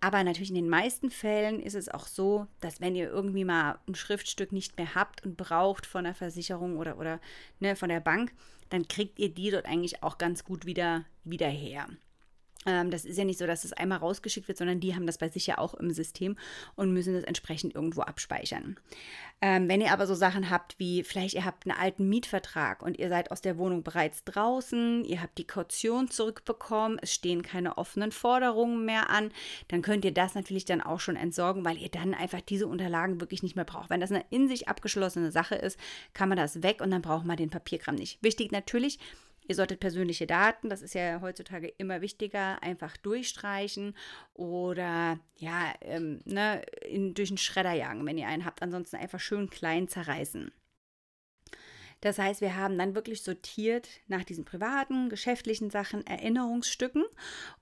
Aber 0.00 0.22
natürlich 0.22 0.50
in 0.50 0.54
den 0.54 0.68
meisten 0.68 1.10
Fällen 1.10 1.58
ist 1.58 1.74
es 1.74 1.88
auch 1.88 2.06
so, 2.06 2.46
dass 2.60 2.80
wenn 2.80 2.94
ihr 2.94 3.10
irgendwie 3.10 3.44
mal 3.44 3.80
ein 3.88 3.96
Schriftstück 3.96 4.52
nicht 4.52 4.78
mehr 4.78 4.94
habt 4.94 5.24
und 5.24 5.36
braucht 5.36 5.84
von 5.84 6.04
der 6.04 6.14
Versicherung 6.14 6.78
oder, 6.78 6.96
oder 6.96 7.18
ne, 7.58 7.74
von 7.74 7.88
der 7.88 7.98
Bank, 7.98 8.32
dann 8.68 8.86
kriegt 8.86 9.18
ihr 9.18 9.34
die 9.34 9.50
dort 9.50 9.66
eigentlich 9.66 10.00
auch 10.04 10.16
ganz 10.16 10.44
gut 10.44 10.66
wieder, 10.66 11.04
wieder 11.24 11.48
her. 11.48 11.88
Ähm, 12.66 12.90
das 12.90 13.04
ist 13.04 13.18
ja 13.18 13.24
nicht 13.24 13.38
so, 13.38 13.46
dass 13.46 13.64
es 13.64 13.72
einmal 13.72 13.98
rausgeschickt 13.98 14.48
wird, 14.48 14.58
sondern 14.58 14.80
die 14.80 14.94
haben 14.94 15.06
das 15.06 15.18
bei 15.18 15.28
sich 15.28 15.46
ja 15.46 15.58
auch 15.58 15.74
im 15.74 15.90
System 15.90 16.36
und 16.76 16.92
müssen 16.92 17.14
das 17.14 17.24
entsprechend 17.24 17.74
irgendwo 17.74 18.02
abspeichern. 18.02 18.76
Ähm, 19.40 19.68
wenn 19.68 19.80
ihr 19.80 19.92
aber 19.92 20.06
so 20.06 20.14
Sachen 20.14 20.48
habt 20.48 20.78
wie, 20.78 21.02
vielleicht 21.02 21.34
ihr 21.34 21.44
habt 21.44 21.66
einen 21.66 21.78
alten 21.78 22.08
Mietvertrag 22.08 22.82
und 22.82 22.98
ihr 22.98 23.08
seid 23.08 23.30
aus 23.30 23.42
der 23.42 23.58
Wohnung 23.58 23.82
bereits 23.82 24.24
draußen, 24.24 25.04
ihr 25.04 25.20
habt 25.20 25.36
die 25.38 25.46
Kaution 25.46 26.08
zurückbekommen, 26.08 26.98
es 27.02 27.12
stehen 27.12 27.42
keine 27.42 27.76
offenen 27.76 28.12
Forderungen 28.12 28.84
mehr 28.84 29.10
an, 29.10 29.30
dann 29.68 29.82
könnt 29.82 30.04
ihr 30.04 30.14
das 30.14 30.34
natürlich 30.34 30.64
dann 30.64 30.80
auch 30.80 31.00
schon 31.00 31.16
entsorgen, 31.16 31.64
weil 31.64 31.76
ihr 31.76 31.90
dann 31.90 32.14
einfach 32.14 32.40
diese 32.40 32.66
Unterlagen 32.66 33.20
wirklich 33.20 33.42
nicht 33.42 33.56
mehr 33.56 33.64
braucht. 33.64 33.90
Wenn 33.90 34.00
das 34.00 34.10
eine 34.10 34.24
in 34.30 34.48
sich 34.48 34.68
abgeschlossene 34.68 35.30
Sache 35.30 35.56
ist, 35.56 35.78
kann 36.14 36.28
man 36.28 36.38
das 36.38 36.62
weg 36.62 36.80
und 36.80 36.90
dann 36.90 37.02
braucht 37.02 37.26
man 37.26 37.36
den 37.36 37.50
Papierkram 37.50 37.96
nicht. 37.96 38.22
Wichtig 38.22 38.52
natürlich, 38.52 38.98
Ihr 39.46 39.54
solltet 39.54 39.80
persönliche 39.80 40.26
Daten, 40.26 40.70
das 40.70 40.80
ist 40.80 40.94
ja 40.94 41.20
heutzutage 41.20 41.68
immer 41.68 42.00
wichtiger, 42.00 42.62
einfach 42.62 42.96
durchstreichen 42.96 43.94
oder 44.32 45.18
ja, 45.36 45.74
ähm, 45.82 46.20
ne, 46.24 46.62
in, 46.88 47.12
durch 47.14 47.30
einen 47.30 47.38
Schredder 47.38 47.72
jagen, 47.72 48.06
wenn 48.06 48.16
ihr 48.16 48.26
einen 48.26 48.46
habt. 48.46 48.62
Ansonsten 48.62 48.96
einfach 48.96 49.20
schön 49.20 49.50
klein 49.50 49.88
zerreißen. 49.88 50.50
Das 52.00 52.18
heißt, 52.18 52.42
wir 52.42 52.56
haben 52.56 52.76
dann 52.76 52.94
wirklich 52.94 53.22
sortiert 53.22 53.88
nach 54.08 54.24
diesen 54.24 54.44
privaten, 54.44 55.08
geschäftlichen 55.08 55.70
Sachen, 55.70 56.06
Erinnerungsstücken 56.06 57.04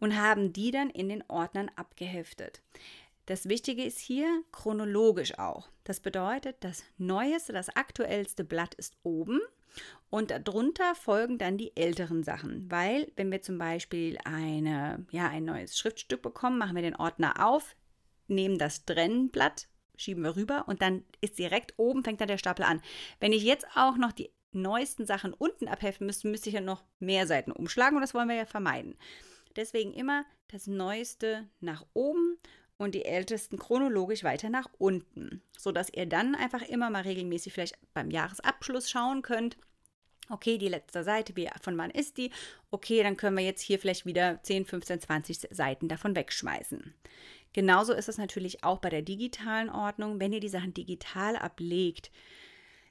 und 0.00 0.16
haben 0.20 0.52
die 0.52 0.72
dann 0.72 0.90
in 0.90 1.08
den 1.08 1.22
Ordnern 1.28 1.70
abgeheftet. 1.76 2.60
Das 3.26 3.48
Wichtige 3.48 3.84
ist 3.84 3.98
hier 3.98 4.42
chronologisch 4.50 5.38
auch. 5.38 5.68
Das 5.84 6.00
bedeutet, 6.00 6.56
das 6.60 6.82
neueste, 6.98 7.52
das 7.52 7.68
aktuellste 7.68 8.44
Blatt 8.44 8.74
ist 8.74 8.96
oben 9.04 9.40
und 10.10 10.30
darunter 10.30 10.94
folgen 10.94 11.38
dann 11.38 11.56
die 11.56 11.76
älteren 11.76 12.24
Sachen, 12.24 12.70
weil 12.70 13.10
wenn 13.16 13.30
wir 13.30 13.40
zum 13.40 13.58
Beispiel 13.58 14.18
eine, 14.24 15.06
ja, 15.10 15.28
ein 15.28 15.44
neues 15.44 15.78
Schriftstück 15.78 16.20
bekommen, 16.20 16.58
machen 16.58 16.74
wir 16.74 16.82
den 16.82 16.96
Ordner 16.96 17.46
auf, 17.46 17.76
nehmen 18.26 18.58
das 18.58 18.84
Trennblatt, 18.84 19.68
schieben 19.96 20.24
wir 20.24 20.36
rüber 20.36 20.64
und 20.66 20.82
dann 20.82 21.04
ist 21.20 21.38
direkt 21.38 21.74
oben, 21.76 22.02
fängt 22.02 22.20
dann 22.20 22.28
der 22.28 22.38
Stapel 22.38 22.64
an. 22.64 22.82
Wenn 23.20 23.32
ich 23.32 23.44
jetzt 23.44 23.66
auch 23.76 23.96
noch 23.96 24.12
die 24.12 24.30
neuesten 24.50 25.06
Sachen 25.06 25.32
unten 25.32 25.68
abheften 25.68 26.06
müsste, 26.06 26.28
müsste 26.28 26.48
ich 26.48 26.56
ja 26.56 26.60
noch 26.60 26.84
mehr 26.98 27.26
Seiten 27.26 27.52
umschlagen 27.52 27.96
und 27.96 28.02
das 28.02 28.14
wollen 28.14 28.28
wir 28.28 28.36
ja 28.36 28.46
vermeiden. 28.46 28.96
Deswegen 29.56 29.92
immer 29.92 30.24
das 30.48 30.66
Neueste 30.66 31.48
nach 31.60 31.86
oben 31.94 32.38
und 32.82 32.94
die 32.94 33.04
ältesten 33.04 33.58
chronologisch 33.58 34.24
weiter 34.24 34.50
nach 34.50 34.68
unten, 34.78 35.42
sodass 35.56 35.92
ihr 35.92 36.06
dann 36.06 36.34
einfach 36.34 36.62
immer 36.62 36.90
mal 36.90 37.02
regelmäßig 37.02 37.52
vielleicht 37.52 37.78
beim 37.94 38.10
Jahresabschluss 38.10 38.90
schauen 38.90 39.22
könnt. 39.22 39.56
Okay, 40.28 40.56
die 40.56 40.68
letzte 40.68 41.04
Seite, 41.04 41.36
wie, 41.36 41.48
von 41.60 41.76
wann 41.76 41.90
ist 41.90 42.16
die? 42.16 42.30
Okay, 42.70 43.02
dann 43.02 43.16
können 43.16 43.36
wir 43.36 43.44
jetzt 43.44 43.60
hier 43.60 43.78
vielleicht 43.78 44.06
wieder 44.06 44.42
10, 44.42 44.64
15, 44.66 45.00
20 45.00 45.38
Seiten 45.50 45.88
davon 45.88 46.16
wegschmeißen. 46.16 46.94
Genauso 47.52 47.92
ist 47.92 48.08
es 48.08 48.18
natürlich 48.18 48.64
auch 48.64 48.78
bei 48.78 48.88
der 48.88 49.02
digitalen 49.02 49.68
Ordnung, 49.68 50.20
wenn 50.20 50.32
ihr 50.32 50.40
die 50.40 50.48
Sachen 50.48 50.72
digital 50.72 51.36
ablegt. 51.36 52.10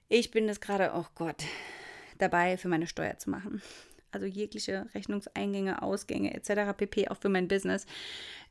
Ich 0.08 0.30
bin 0.30 0.48
es 0.50 0.62
gerade, 0.62 0.92
oh 0.94 1.06
Gott, 1.16 1.44
dabei 2.18 2.58
für 2.58 2.68
meine 2.68 2.86
Steuer 2.86 3.18
zu 3.18 3.30
machen. 3.30 3.62
Also 4.12 4.28
jegliche 4.28 4.88
Rechnungseingänge, 4.94 5.82
Ausgänge 5.82 6.34
etc. 6.34 6.78
pp. 6.78 7.08
auch 7.08 7.18
für 7.18 7.30
mein 7.30 7.48
Business. 7.48 7.86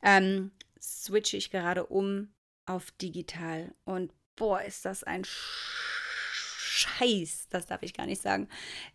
Ähm, 0.03 0.51
switche 0.81 1.37
ich 1.37 1.51
gerade 1.51 1.87
um 1.87 2.33
auf 2.67 2.91
digital. 2.93 3.75
Und 3.85 4.13
boah, 4.37 4.63
ist 4.63 4.85
das 4.85 5.05
ein 5.05 5.25
Scheiß. 6.31 7.49
Das 7.51 7.67
darf 7.67 7.83
ich 7.83 7.95
gar 7.95 8.07
nicht 8.07 8.23
sagen. 8.23 8.49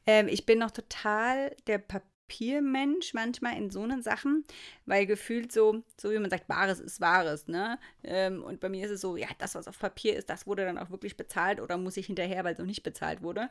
Ähm, 0.06 0.28
ich 0.28 0.46
bin 0.46 0.60
noch 0.60 0.72
total 0.72 1.56
der 1.68 1.78
Papiermensch 1.78 3.14
manchmal 3.14 3.58
in 3.58 3.70
so 3.70 3.84
einen 3.84 4.02
Sachen, 4.02 4.44
weil 4.86 5.06
gefühlt 5.06 5.52
so, 5.52 5.84
so 6.00 6.12
wie 6.12 6.20
man 6.20 6.30
sagt, 6.30 6.50
Wahres 6.50 6.80
ist 6.80 7.02
Wahres, 7.02 7.48
ne? 7.48 7.78
Ähm, 8.04 8.44
und 8.44 8.60
bei 8.60 8.70
mir 8.70 8.86
ist 8.86 8.92
es 8.92 9.02
so, 9.02 9.18
ja, 9.18 9.28
das, 9.38 9.56
was 9.56 9.68
auf 9.68 9.78
Papier 9.78 10.16
ist, 10.16 10.30
das 10.30 10.48
wurde 10.48 10.66
dann 10.66 10.78
auch 10.78 10.90
wirklich 10.90 11.18
bezahlt 11.18 11.60
oder 11.60 11.78
muss 11.78 11.98
ich 11.98 12.08
hinterher, 12.08 12.44
weil 12.44 12.54
es 12.54 12.60
noch 12.60 12.66
nicht 12.66 12.84
bezahlt 12.84 13.22
wurde. 13.22 13.50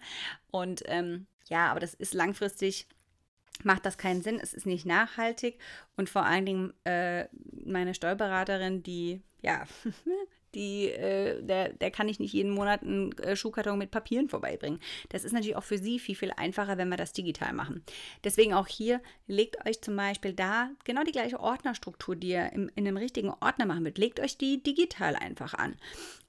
Und 0.50 0.82
ähm, 0.86 1.26
ja, 1.48 1.70
aber 1.70 1.80
das 1.80 1.94
ist 1.94 2.14
langfristig 2.14 2.88
macht 3.62 3.86
das 3.86 3.98
keinen 3.98 4.22
Sinn, 4.22 4.40
es 4.40 4.52
ist 4.54 4.66
nicht 4.66 4.86
nachhaltig 4.86 5.58
und 5.96 6.10
vor 6.10 6.24
allen 6.24 6.46
Dingen 6.46 6.74
äh, 6.84 7.26
meine 7.64 7.94
Steuerberaterin, 7.94 8.82
die 8.82 9.22
ja 9.42 9.64
die, 10.54 10.90
äh, 10.90 11.42
der, 11.42 11.70
der 11.70 11.90
kann 11.90 12.08
ich 12.08 12.20
nicht 12.20 12.32
jeden 12.32 12.52
Monat 12.52 12.82
einen 12.82 13.12
äh, 13.18 13.36
Schuhkarton 13.36 13.78
mit 13.78 13.90
Papieren 13.90 14.28
vorbeibringen. 14.28 14.80
Das 15.08 15.24
ist 15.24 15.32
natürlich 15.32 15.56
auch 15.56 15.64
für 15.64 15.78
Sie 15.78 15.98
viel, 15.98 16.14
viel 16.14 16.32
einfacher, 16.36 16.78
wenn 16.78 16.88
wir 16.88 16.96
das 16.96 17.12
digital 17.12 17.52
machen. 17.52 17.82
Deswegen 18.22 18.54
auch 18.54 18.66
hier, 18.66 19.00
legt 19.26 19.66
euch 19.66 19.80
zum 19.80 19.96
Beispiel 19.96 20.32
da 20.32 20.70
genau 20.84 21.02
die 21.02 21.12
gleiche 21.12 21.40
Ordnerstruktur, 21.40 22.16
die 22.16 22.28
ihr 22.28 22.52
im, 22.52 22.70
in 22.74 22.86
einem 22.86 22.96
richtigen 22.96 23.30
Ordner 23.30 23.66
machen 23.66 23.84
wollt, 23.84 23.98
legt 23.98 24.20
euch 24.20 24.38
die 24.38 24.62
digital 24.62 25.16
einfach 25.16 25.54
an 25.54 25.76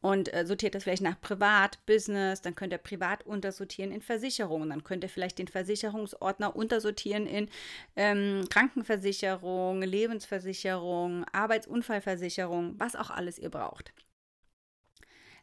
und 0.06 0.32
äh, 0.36 0.46
sortiert 0.46 0.76
das 0.76 0.84
vielleicht 0.84 1.02
nach 1.02 1.20
Privat, 1.20 1.84
Business, 1.88 2.40
dann 2.40 2.54
könnt 2.54 2.72
ihr 2.72 2.78
Privat 2.78 3.26
untersortieren 3.26 3.92
in 3.92 4.04
Versicherungen, 4.04 4.70
dann 4.70 4.84
könnt 4.84 5.04
ihr 5.04 5.10
vielleicht 5.10 5.40
den 5.40 5.48
Versicherungsordner 5.48 6.56
untersortieren 6.56 7.26
in 7.26 7.50
ähm, 7.96 8.46
Krankenversicherung, 8.52 9.82
Lebensversicherung, 9.82 11.26
Arbeitsunfallversicherung, 11.32 12.76
was 12.80 12.96
auch 12.96 13.10
alles 13.10 13.40
ihr 13.40 13.50
braucht. 13.50 13.96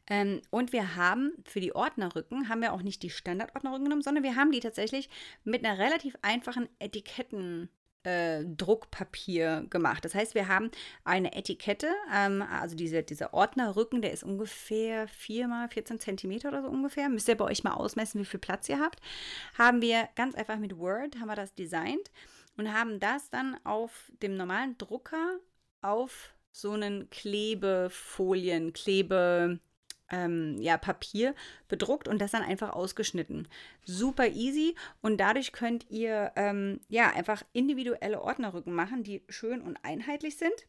Ähm, 0.09 0.41
und 0.51 0.73
wir 0.73 0.95
haben 0.95 1.33
für 1.45 1.59
die 1.59 1.75
Ordnerrücken, 1.75 2.49
haben 2.49 2.63
wir 2.63 2.73
auch 2.73 2.83
nicht 2.83 3.03
die 3.03 3.11
Standardordnerrücken 3.11 3.87
genommen, 3.87 4.03
sondern 4.03 4.23
wir 4.23 4.37
haben 4.37 4.53
die 4.53 4.61
tatsächlich 4.61 5.11
mit 5.43 5.65
einer 5.65 5.79
relativ 5.81 6.15
einfachen 6.23 6.69
Etiketten 6.79 7.69
äh, 8.05 8.45
Druckpapier 8.45 9.67
gemacht. 9.71 10.05
Das 10.05 10.15
heißt, 10.15 10.35
wir 10.35 10.49
haben 10.49 10.71
eine 11.05 11.35
Etikette, 11.35 11.89
ähm, 12.15 12.43
also 12.43 12.77
diese, 12.77 13.03
dieser 13.03 13.33
Ordnerrücken, 13.35 14.03
der 14.03 14.13
ist 14.13 14.25
ungefähr 14.25 15.09
4 15.09 15.49
mal 15.49 15.69
14 15.69 16.01
Zentimeter 16.01 16.49
oder 16.49 16.63
so 16.63 16.69
ungefähr. 16.69 17.09
Müsst 17.09 17.29
ihr 17.29 17.37
bei 17.37 17.45
euch 17.45 17.65
mal 17.65 17.75
ausmessen, 17.75 18.21
wie 18.21 18.27
viel 18.27 18.41
Platz 18.41 18.69
ihr 18.69 18.81
habt. 18.81 19.01
Haben 19.57 19.83
wir 19.83 20.09
ganz 20.17 20.35
einfach 20.35 20.59
mit 20.59 20.79
Word, 20.79 21.17
haben 21.21 21.29
wir 21.29 21.37
das 21.37 21.55
designt 21.55 22.11
und 22.57 22.73
haben 22.73 23.01
das 23.01 23.31
dann 23.31 23.59
auf 23.65 24.11
dem 24.23 24.37
normalen 24.37 24.77
Drucker 24.79 25.39
auf 25.81 26.35
so 26.53 26.73
einen 26.73 27.09
Klebefolien, 27.11 28.73
Klebe, 28.73 29.59
ähm, 30.13 30.57
ja, 30.61 30.79
Papier 30.79 31.35
bedruckt 31.69 32.07
und 32.07 32.21
das 32.21 32.31
dann 32.31 32.43
einfach 32.43 32.71
ausgeschnitten. 32.71 33.49
Super 33.85 34.29
easy 34.29 34.77
und 35.01 35.19
dadurch 35.19 35.53
könnt 35.53 35.91
ihr 35.91 36.33
ähm, 36.37 36.81
ja 36.89 37.11
einfach 37.11 37.43
individuelle 37.53 38.23
Ordnerrücken 38.23 38.75
machen, 38.75 39.03
die 39.03 39.25
schön 39.29 39.61
und 39.61 39.79
einheitlich 39.83 40.37
sind 40.37 40.67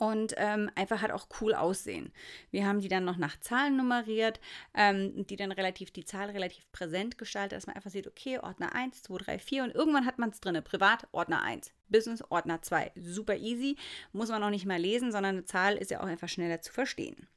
und 0.00 0.32
ähm, 0.38 0.70
einfach 0.76 1.02
halt 1.02 1.12
auch 1.12 1.26
cool 1.40 1.54
aussehen. 1.54 2.10
Wir 2.50 2.66
haben 2.66 2.80
die 2.80 2.88
dann 2.88 3.04
noch 3.04 3.18
nach 3.18 3.38
Zahlen 3.38 3.76
nummeriert, 3.76 4.40
ähm, 4.74 5.26
die 5.26 5.36
dann 5.36 5.52
relativ, 5.52 5.90
die 5.90 6.06
Zahl 6.06 6.30
relativ 6.30 6.64
präsent 6.72 7.18
gestaltet, 7.18 7.58
dass 7.58 7.66
man 7.66 7.76
einfach 7.76 7.90
sieht, 7.90 8.06
okay, 8.06 8.38
Ordner 8.38 8.74
1, 8.74 9.02
2, 9.02 9.18
3, 9.18 9.38
4 9.38 9.64
und 9.64 9.74
irgendwann 9.74 10.06
hat 10.06 10.18
man 10.18 10.30
es 10.30 10.40
drin. 10.40 10.58
Privat, 10.64 11.06
Ordner 11.12 11.42
1, 11.42 11.72
Business, 11.88 12.24
Ordner 12.30 12.62
2. 12.62 12.92
Super 12.96 13.36
easy, 13.36 13.76
muss 14.12 14.30
man 14.30 14.42
auch 14.42 14.50
nicht 14.50 14.64
mal 14.64 14.80
lesen, 14.80 15.12
sondern 15.12 15.36
eine 15.36 15.44
Zahl 15.44 15.76
ist 15.76 15.90
ja 15.90 16.00
auch 16.00 16.06
einfach 16.06 16.28
schneller 16.30 16.62
zu 16.62 16.72
verstehen. 16.72 17.28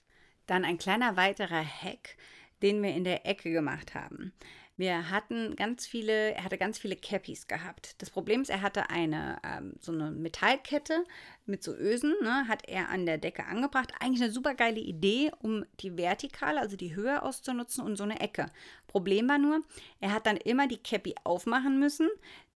Dann 0.48 0.66
ein 0.66 0.78
kleiner 0.78 1.16
weiterer 1.16 1.64
Hack, 1.64 2.18
den 2.62 2.82
wir 2.82 2.94
in 2.94 3.04
der 3.04 3.26
Ecke 3.26 3.52
gemacht 3.52 3.94
haben. 3.96 4.34
Wir 4.76 5.12
hatten 5.12 5.56
ganz 5.56 5.86
viele, 5.86 6.34
er 6.34 6.44
hatte 6.44 6.58
ganz 6.58 6.80
viele 6.80 6.96
Cappies 6.96 7.48
gehabt. 7.48 8.02
Das 8.02 8.10
Problem 8.10 8.42
ist, 8.42 8.50
er 8.50 8.64
hatte 8.64 8.90
eine 8.90 9.40
ähm, 9.44 9.76
so 9.80 9.92
eine 9.92 10.10
Metallkette 10.10 11.04
mit 11.46 11.62
so 11.62 11.76
Ösen, 11.76 12.16
ne, 12.24 12.48
hat 12.48 12.68
er 12.68 12.90
an 12.90 13.06
der 13.06 13.20
Decke 13.20 13.46
angebracht. 13.46 13.94
Eigentlich 14.00 14.24
eine 14.24 14.32
super 14.32 14.56
geile 14.56 14.80
Idee, 14.80 15.32
um 15.42 15.64
die 15.82 15.96
Vertikale, 15.96 16.60
also 16.60 16.76
die 16.76 16.96
Höhe 16.96 17.22
auszunutzen 17.22 17.84
und 17.84 17.98
so 17.98 18.04
eine 18.04 18.20
Ecke. 18.20 18.48
Problem 18.88 19.30
war 19.30 19.38
nur, 19.38 19.62
er 20.00 20.12
hat 20.12 20.26
dann 20.26 20.38
immer 20.38 20.68
die 20.68 20.82
Cappy 20.82 21.14
aufmachen 21.24 21.80
müssen, 21.80 22.10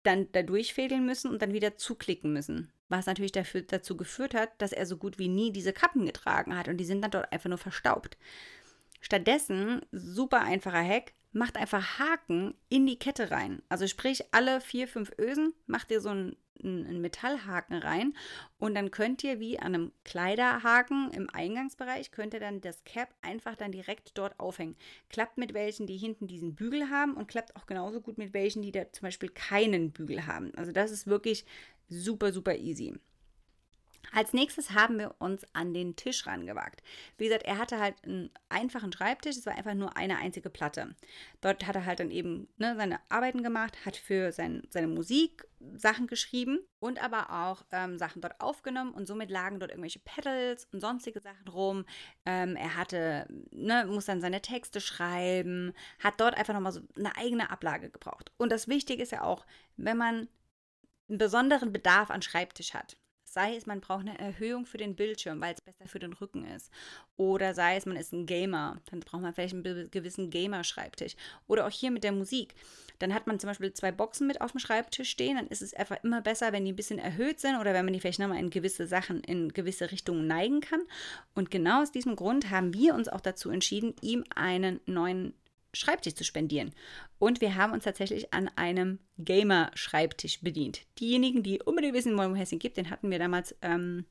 dann 0.03 0.31
da 0.31 0.41
durchfädeln 0.41 1.05
müssen 1.05 1.29
und 1.29 1.41
dann 1.41 1.53
wieder 1.53 1.75
zuklicken 1.75 2.31
müssen 2.31 2.71
was 2.89 3.05
natürlich 3.05 3.31
dafür, 3.31 3.61
dazu 3.61 3.97
geführt 3.97 4.33
hat, 4.33 4.49
dass 4.59 4.71
er 4.71 4.85
so 4.85 4.97
gut 4.97 5.17
wie 5.17 5.27
nie 5.27 5.51
diese 5.51 5.73
Kappen 5.73 6.05
getragen 6.05 6.57
hat 6.57 6.67
und 6.67 6.77
die 6.77 6.85
sind 6.85 7.01
dann 7.01 7.11
dort 7.11 7.31
einfach 7.31 7.49
nur 7.49 7.57
verstaubt. 7.57 8.17
Stattdessen, 9.01 9.81
super 9.91 10.41
einfacher 10.41 10.83
Hack, 10.83 11.13
macht 11.31 11.57
einfach 11.57 11.99
Haken 11.99 12.55
in 12.69 12.87
die 12.87 12.97
Kette 12.97 13.29
rein. 13.29 13.61
Also 13.69 13.87
sprich, 13.87 14.23
alle 14.31 14.61
vier, 14.61 14.87
fünf 14.87 15.11
Ösen 15.19 15.53
macht 15.67 15.91
ihr 15.91 15.99
so 15.99 16.09
einen, 16.09 16.37
einen 16.63 17.01
Metallhaken 17.01 17.77
rein 17.77 18.15
und 18.57 18.73
dann 18.73 18.89
könnt 18.89 19.21
ihr 19.23 19.39
wie 19.39 19.59
an 19.59 19.75
einem 19.75 19.91
Kleiderhaken 20.05 21.11
im 21.11 21.29
Eingangsbereich, 21.29 22.11
könnt 22.11 22.33
ihr 22.33 22.39
dann 22.39 22.61
das 22.61 22.85
Cap 22.85 23.13
einfach 23.21 23.57
dann 23.57 23.73
direkt 23.73 24.17
dort 24.17 24.39
aufhängen. 24.39 24.77
Klappt 25.09 25.37
mit 25.37 25.53
welchen, 25.53 25.87
die 25.87 25.97
hinten 25.97 26.27
diesen 26.27 26.55
Bügel 26.55 26.89
haben 26.89 27.15
und 27.15 27.27
klappt 27.27 27.55
auch 27.57 27.65
genauso 27.65 27.99
gut 27.99 28.17
mit 28.17 28.33
welchen, 28.33 28.61
die 28.61 28.71
da 28.71 28.91
zum 28.93 29.03
Beispiel 29.03 29.29
keinen 29.29 29.91
Bügel 29.91 30.25
haben. 30.25 30.53
Also 30.55 30.71
das 30.71 30.89
ist 30.89 31.05
wirklich 31.05 31.45
Super, 31.87 32.31
super 32.33 32.55
easy. 32.55 32.93
Als 34.11 34.33
nächstes 34.33 34.71
haben 34.71 34.97
wir 34.97 35.15
uns 35.19 35.45
an 35.53 35.73
den 35.73 35.95
Tisch 35.95 36.25
rangewagt. 36.25 36.81
Wie 37.17 37.25
gesagt, 37.25 37.43
er 37.43 37.57
hatte 37.57 37.79
halt 37.79 37.95
einen 38.03 38.29
einfachen 38.49 38.91
Schreibtisch, 38.91 39.35
es 39.35 39.45
war 39.45 39.55
einfach 39.55 39.73
nur 39.73 39.97
eine 39.97 40.17
einzige 40.17 40.49
Platte. 40.49 40.95
Dort 41.41 41.67
hat 41.67 41.75
er 41.75 41.85
halt 41.85 41.99
dann 41.99 42.11
eben 42.11 42.47
ne, 42.57 42.75
seine 42.77 42.99
Arbeiten 43.09 43.43
gemacht, 43.43 43.85
hat 43.85 43.97
für 43.97 44.31
sein, 44.31 44.63
seine 44.69 44.87
Musik 44.87 45.47
Sachen 45.75 46.07
geschrieben 46.07 46.59
und 46.79 47.03
aber 47.03 47.29
auch 47.31 47.65
ähm, 47.71 47.97
Sachen 47.97 48.21
dort 48.21 48.39
aufgenommen 48.39 48.93
und 48.93 49.07
somit 49.07 49.31
lagen 49.31 49.59
dort 49.59 49.71
irgendwelche 49.71 49.99
Pedals 49.99 50.67
und 50.71 50.79
sonstige 50.79 51.19
Sachen 51.19 51.47
rum. 51.47 51.85
Ähm, 52.25 52.55
er 52.55 52.75
hatte, 52.75 53.27
ne, 53.51 53.85
muss 53.85 54.05
dann 54.05 54.21
seine 54.21 54.41
Texte 54.41 54.79
schreiben, 54.79 55.73
hat 55.99 56.21
dort 56.21 56.37
einfach 56.37 56.53
nochmal 56.53 56.71
so 56.71 56.81
eine 56.95 57.17
eigene 57.17 57.49
Ablage 57.49 57.89
gebraucht. 57.89 58.31
Und 58.37 58.51
das 58.51 58.67
Wichtige 58.67 59.01
ist 59.01 59.11
ja 59.11 59.23
auch, 59.23 59.45
wenn 59.75 59.97
man 59.97 60.27
einen 61.09 61.17
besonderen 61.17 61.71
Bedarf 61.71 62.09
an 62.09 62.21
Schreibtisch 62.21 62.73
hat. 62.73 62.97
Sei 63.35 63.57
es, 63.57 63.65
man 63.65 63.81
braucht 63.81 64.07
eine 64.07 64.17
Erhöhung 64.17 64.65
für 64.65 64.77
den 64.77 64.95
Bildschirm, 64.95 65.41
weil 65.41 65.53
es 65.53 65.59
besser 65.59 65.89
für 65.89 65.99
den 65.99 66.13
Rücken 66.13 66.45
ist. 66.45 66.71
Oder 67.17 67.53
sei 67.53 67.75
es, 67.75 67.85
man 67.85 67.97
ist 67.97 68.13
ein 68.13 68.25
Gamer, 68.25 68.79
dann 68.89 69.01
braucht 69.01 69.21
man 69.21 69.33
vielleicht 69.33 69.53
einen 69.53 69.91
gewissen 69.91 70.29
Gamer-Schreibtisch. 70.29 71.17
Oder 71.47 71.67
auch 71.67 71.69
hier 71.69 71.91
mit 71.91 72.05
der 72.05 72.13
Musik. 72.13 72.55
Dann 72.99 73.13
hat 73.13 73.27
man 73.27 73.37
zum 73.37 73.49
Beispiel 73.49 73.73
zwei 73.73 73.91
Boxen 73.91 74.27
mit 74.27 74.39
auf 74.39 74.51
dem 74.51 74.61
Schreibtisch 74.61 75.09
stehen. 75.09 75.35
Dann 75.35 75.47
ist 75.47 75.61
es 75.61 75.73
einfach 75.73 76.01
immer 76.01 76.21
besser, 76.21 76.53
wenn 76.53 76.63
die 76.63 76.71
ein 76.71 76.77
bisschen 76.77 76.97
erhöht 76.97 77.41
sind 77.41 77.57
oder 77.57 77.73
wenn 77.73 77.83
man 77.83 77.93
die 77.93 77.99
vielleicht 77.99 78.19
nochmal 78.19 78.39
in 78.39 78.51
gewisse 78.51 78.87
Sachen, 78.87 79.21
in 79.21 79.49
gewisse 79.51 79.91
Richtungen 79.91 80.27
neigen 80.27 80.61
kann. 80.61 80.83
Und 81.33 81.51
genau 81.51 81.81
aus 81.81 81.91
diesem 81.91 82.15
Grund 82.15 82.51
haben 82.51 82.73
wir 82.73 82.95
uns 82.95 83.09
auch 83.09 83.19
dazu 83.19 83.49
entschieden, 83.49 83.95
ihm 84.01 84.23
einen 84.33 84.79
neuen 84.85 85.33
Schreibtisch 85.75 86.15
zu 86.15 86.23
spendieren. 86.23 86.73
Und 87.19 87.41
wir 87.41 87.55
haben 87.55 87.73
uns 87.73 87.83
tatsächlich 87.83 88.33
an 88.33 88.49
einem 88.55 88.99
Gamer-Schreibtisch 89.17 90.41
bedient. 90.41 90.81
Diejenigen, 90.99 91.43
die 91.43 91.61
unbedingt 91.61 91.93
wissen 91.93 92.17
wollen, 92.17 92.31
woher 92.31 92.43
es 92.43 92.51
ihn 92.51 92.59
gibt, 92.59 92.77
den 92.77 92.89
hatten 92.89 93.11
wir 93.11 93.19
damals 93.19 93.55
ähm, 93.61 94.05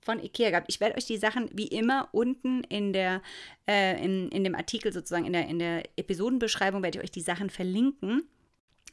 von 0.00 0.22
Ikea 0.22 0.50
gehabt. 0.50 0.66
Ich 0.68 0.80
werde 0.80 0.96
euch 0.96 1.06
die 1.06 1.16
Sachen 1.16 1.50
wie 1.52 1.66
immer 1.66 2.08
unten 2.12 2.62
in 2.64 2.92
der 2.92 3.22
äh, 3.68 4.02
in, 4.02 4.30
in 4.30 4.44
dem 4.44 4.54
Artikel 4.54 4.92
sozusagen 4.92 5.26
in 5.26 5.32
der 5.32 5.48
in 5.48 5.58
der 5.58 5.82
Episodenbeschreibung 5.96 6.82
werde 6.82 6.98
ich 6.98 7.04
euch 7.04 7.10
die 7.10 7.20
Sachen 7.20 7.50
verlinken, 7.50 8.22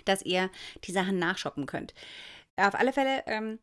dass 0.06 0.24
ihr 0.24 0.50
die 0.84 0.92
Sachen 0.92 1.20
nachshoppen 1.20 1.68
könnt. 1.68 1.94
Auf 2.56 2.76
alle 2.76 2.94
Fälle 2.94 3.24
ähm, 3.28 3.60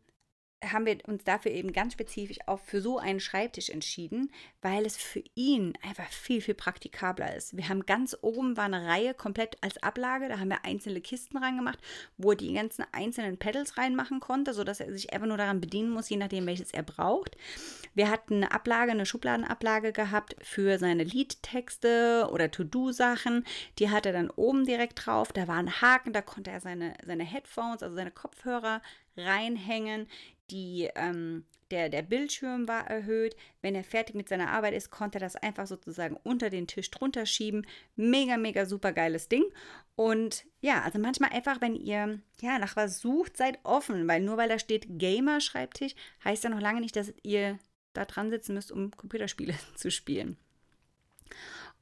haben 0.62 0.84
wir 0.84 0.98
uns 1.06 1.24
dafür 1.24 1.52
eben 1.52 1.72
ganz 1.72 1.94
spezifisch 1.94 2.38
auch 2.46 2.60
für 2.60 2.82
so 2.82 2.98
einen 2.98 3.20
Schreibtisch 3.20 3.70
entschieden, 3.70 4.30
weil 4.60 4.84
es 4.84 4.96
für 4.96 5.22
ihn 5.34 5.72
einfach 5.82 6.08
viel, 6.10 6.42
viel 6.42 6.54
praktikabler 6.54 7.34
ist. 7.34 7.56
Wir 7.56 7.68
haben 7.68 7.86
ganz 7.86 8.16
oben 8.20 8.56
war 8.56 8.64
eine 8.64 8.86
Reihe 8.86 9.14
komplett 9.14 9.56
als 9.62 9.82
Ablage, 9.82 10.28
da 10.28 10.38
haben 10.38 10.50
wir 10.50 10.64
einzelne 10.64 11.00
Kisten 11.00 11.38
reingemacht, 11.38 11.78
wo 12.18 12.32
er 12.32 12.36
die 12.36 12.52
ganzen 12.52 12.84
einzelnen 12.92 13.38
Pedals 13.38 13.78
reinmachen 13.78 14.20
konnte, 14.20 14.52
sodass 14.52 14.80
er 14.80 14.92
sich 14.92 15.12
einfach 15.14 15.26
nur 15.26 15.38
daran 15.38 15.60
bedienen 15.60 15.90
muss, 15.90 16.10
je 16.10 16.16
nachdem, 16.16 16.46
welches 16.46 16.72
er 16.72 16.82
braucht. 16.82 17.36
Wir 17.94 18.10
hatten 18.10 18.36
eine 18.36 18.52
Ablage, 18.52 18.92
eine 18.92 19.06
Schubladenablage 19.06 19.92
gehabt 19.92 20.36
für 20.42 20.78
seine 20.78 21.04
Liedtexte 21.04 22.28
oder 22.30 22.50
To-Do-Sachen. 22.50 23.44
Die 23.78 23.90
hat 23.90 24.06
er 24.06 24.12
dann 24.12 24.30
oben 24.30 24.64
direkt 24.64 25.06
drauf. 25.06 25.32
Da 25.32 25.48
war 25.48 25.56
ein 25.56 25.80
Haken, 25.80 26.12
da 26.12 26.22
konnte 26.22 26.50
er 26.50 26.60
seine, 26.60 26.94
seine 27.04 27.24
Headphones, 27.24 27.82
also 27.82 27.96
seine 27.96 28.10
Kopfhörer 28.10 28.82
reinhängen 29.16 30.06
die, 30.50 30.88
ähm, 30.94 31.44
der, 31.70 31.88
der 31.88 32.02
Bildschirm 32.02 32.66
war 32.66 32.86
erhöht. 32.88 33.36
Wenn 33.62 33.74
er 33.74 33.84
fertig 33.84 34.16
mit 34.16 34.28
seiner 34.28 34.50
Arbeit 34.50 34.74
ist, 34.74 34.90
konnte 34.90 35.18
er 35.18 35.20
das 35.20 35.36
einfach 35.36 35.66
sozusagen 35.66 36.16
unter 36.24 36.50
den 36.50 36.66
Tisch 36.66 36.90
drunter 36.90 37.26
schieben. 37.26 37.66
Mega, 37.96 38.36
mega 38.36 38.66
super 38.66 38.92
geiles 38.92 39.28
Ding. 39.28 39.44
Und 39.94 40.44
ja, 40.60 40.82
also 40.82 40.98
manchmal 40.98 41.30
einfach, 41.30 41.60
wenn 41.60 41.76
ihr 41.76 42.20
ja 42.40 42.58
nach 42.58 42.76
was 42.76 43.00
sucht, 43.00 43.36
seid 43.36 43.58
offen, 43.62 44.08
weil 44.08 44.20
nur 44.20 44.36
weil 44.36 44.48
da 44.48 44.58
steht 44.58 44.86
Gamer-Schreibtisch, 44.98 45.94
heißt 46.24 46.44
ja 46.44 46.50
noch 46.50 46.60
lange 46.60 46.80
nicht, 46.80 46.96
dass 46.96 47.14
ihr 47.22 47.58
da 47.92 48.04
dran 48.04 48.30
sitzen 48.30 48.54
müsst, 48.54 48.72
um 48.72 48.90
Computerspiele 48.90 49.54
zu 49.76 49.90
spielen. 49.90 50.36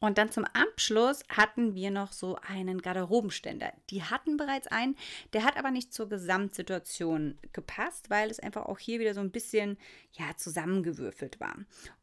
Und 0.01 0.19
dann 0.19 0.31
zum 0.31 0.45
Abschluss 0.45 1.23
hatten 1.29 1.75
wir 1.75 1.91
noch 1.91 2.13
so 2.13 2.37
einen 2.47 2.81
Garderobenständer. 2.81 3.73
Die 3.91 4.03
hatten 4.03 4.37
bereits 4.37 4.69
einen, 4.69 4.97
der 5.33 5.45
hat 5.45 5.57
aber 5.57 5.71
nicht 5.71 5.93
zur 5.93 6.09
Gesamtsituation 6.09 7.39
gepasst, 7.53 8.09
weil 8.11 8.31
es 8.31 8.39
einfach 8.39 8.67
auch 8.67 8.79
hier 8.79 9.01
wieder 9.01 9.15
so 9.15 9.21
ein 9.21 9.33
bisschen 9.33 9.77
ja, 10.13 10.37
zusammengewürfelt 10.37 11.41
war. 11.41 11.57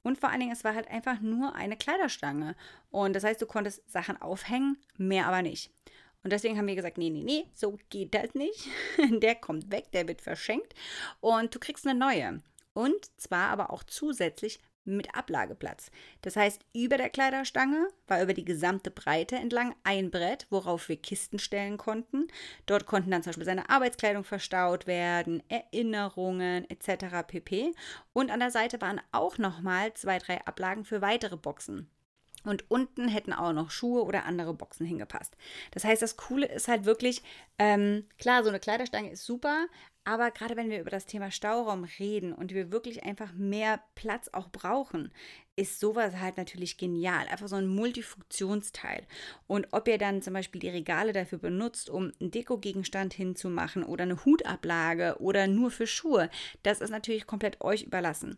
Und 0.04 0.20
vor 0.20 0.30
allen 0.30 0.42
Dingen, 0.42 0.52
es 0.52 0.64
war 0.64 0.75
halt 0.75 0.90
einfach 0.90 1.22
nur 1.22 1.56
eine 1.56 1.78
Kleiderstange. 1.78 2.56
Und 2.92 3.16
das 3.16 3.24
heißt, 3.24 3.42
du 3.42 3.46
konntest 3.46 3.90
Sachen 3.90 4.22
aufhängen, 4.22 4.78
mehr 4.98 5.28
aber 5.28 5.42
nicht. 5.42 5.72
Und 6.24 6.32
deswegen 6.32 6.58
haben 6.58 6.68
wir 6.68 6.75
gesagt, 6.75 6.98
nee, 6.98 7.12
nee, 7.12 7.24
nee, 7.24 7.46
so 7.54 7.78
geht 7.92 8.16
das 8.16 8.34
nicht. 8.34 8.68
der 9.22 9.36
kommt 9.36 9.72
weg, 9.72 9.92
der 9.92 10.08
wird 10.08 10.22
verschenkt 10.22 10.74
und 11.22 11.54
du 11.54 11.60
kriegst 11.60 11.88
eine 11.88 11.98
neue. 11.98 12.42
Und 12.74 13.06
zwar 13.18 13.50
aber 13.50 13.70
auch 13.70 13.84
zusätzlich 13.84 14.60
mit 14.86 15.15
Ablageplatz. 15.15 15.92
Das 16.22 16.36
heißt, 16.36 16.62
über 16.74 16.98
der 16.98 17.10
Kleiderstange 17.10 17.88
war 18.08 18.22
über 18.22 18.34
die 18.34 18.46
gesamte 18.46 18.92
Breite 18.92 19.36
entlang 19.36 19.75
ein 19.84 20.12
Brett, 20.12 20.48
worauf 20.50 20.89
wir 20.89 20.98
Kisten 20.98 21.39
stellen 21.39 21.77
konnten. 21.77 22.27
Dort 22.65 22.86
konnten 22.86 23.12
dann 23.12 23.24
zum 23.24 23.32
Beispiel 23.32 23.46
seine 23.46 23.70
Arbeitskleidung 23.70 24.24
verstaut 24.24 24.88
werden, 24.88 25.44
Erinnerungen 25.50 26.70
etc. 26.70 27.27
pp. 27.27 27.74
Und 28.13 28.32
an 28.32 28.39
der 28.39 28.51
Seite 28.51 28.80
waren 28.82 29.01
auch 29.12 29.38
nochmal 29.38 29.94
zwei, 29.94 30.20
drei 30.20 30.46
Ablagen 30.46 30.86
für 30.86 31.01
weitere 31.01 31.38
Boxen. 31.38 31.89
Und 32.46 32.70
unten 32.70 33.08
hätten 33.08 33.34
auch 33.34 33.54
noch 33.54 33.72
Schuhe 33.72 34.04
oder 34.04 34.25
andere 34.25 34.54
Boxen 34.54 34.86
hingepasst. 34.86 35.36
Das 35.72 35.84
heißt, 35.84 36.01
das 36.01 36.15
Coole 36.15 36.46
ist 36.46 36.68
halt 36.68 36.86
wirklich, 36.86 37.24
ähm, 37.58 38.08
klar, 38.20 38.44
so 38.44 38.50
eine 38.50 38.60
Kleiderstange 38.60 39.12
ist 39.12 39.25
super, 39.25 39.65
aber 40.06 40.30
gerade 40.30 40.56
wenn 40.56 40.70
wir 40.70 40.80
über 40.80 40.92
das 40.92 41.08
Thema 41.08 41.32
Stauraum 41.32 41.84
reden 42.00 42.32
und 42.32 42.53
wir 42.53 42.72
wirklich 42.72 43.03
einfach 43.03 43.34
mehr 43.34 43.82
Platz 43.96 44.29
auch 44.32 44.50
brauchen, 44.50 45.12
ist 45.56 45.79
sowas 45.79 46.18
halt 46.18 46.38
natürlich 46.38 46.77
genial. 46.77 47.27
Einfach 47.27 47.48
so 47.48 47.56
ein 47.56 47.68
Multifunktionsteil. 47.68 49.08
Und 49.48 49.68
ob 49.72 49.88
ihr 49.88 49.98
dann 49.98 50.22
zum 50.22 50.34
Beispiel 50.34 50.62
die 50.62 50.70
Regale 50.70 51.12
dafür 51.12 51.40
benutzt, 51.40 51.90
um 51.90 52.12
einen 52.20 52.29
Dekogegenstand 52.29 53.16
hinzumachen 53.16 53.84
oder 53.84 54.03
eine 54.03 54.24
Hutablage 54.24 55.18
oder 55.20 55.48
nur 55.48 55.72
für 55.72 55.88
Schuhe, 55.88 56.29
das 56.62 56.82
ist 56.82 56.92
natürlich 56.92 57.25
komplett 57.25 57.62
euch 57.62 57.82
überlassen. 57.84 58.38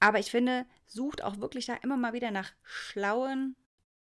Aber 0.00 0.18
ich 0.18 0.30
finde, 0.30 0.64
sucht 0.86 1.22
auch 1.22 1.38
wirklich 1.38 1.66
da 1.66 1.74
immer 1.74 1.98
mal 1.98 2.14
wieder 2.14 2.30
nach 2.30 2.52
schlauen 2.62 3.54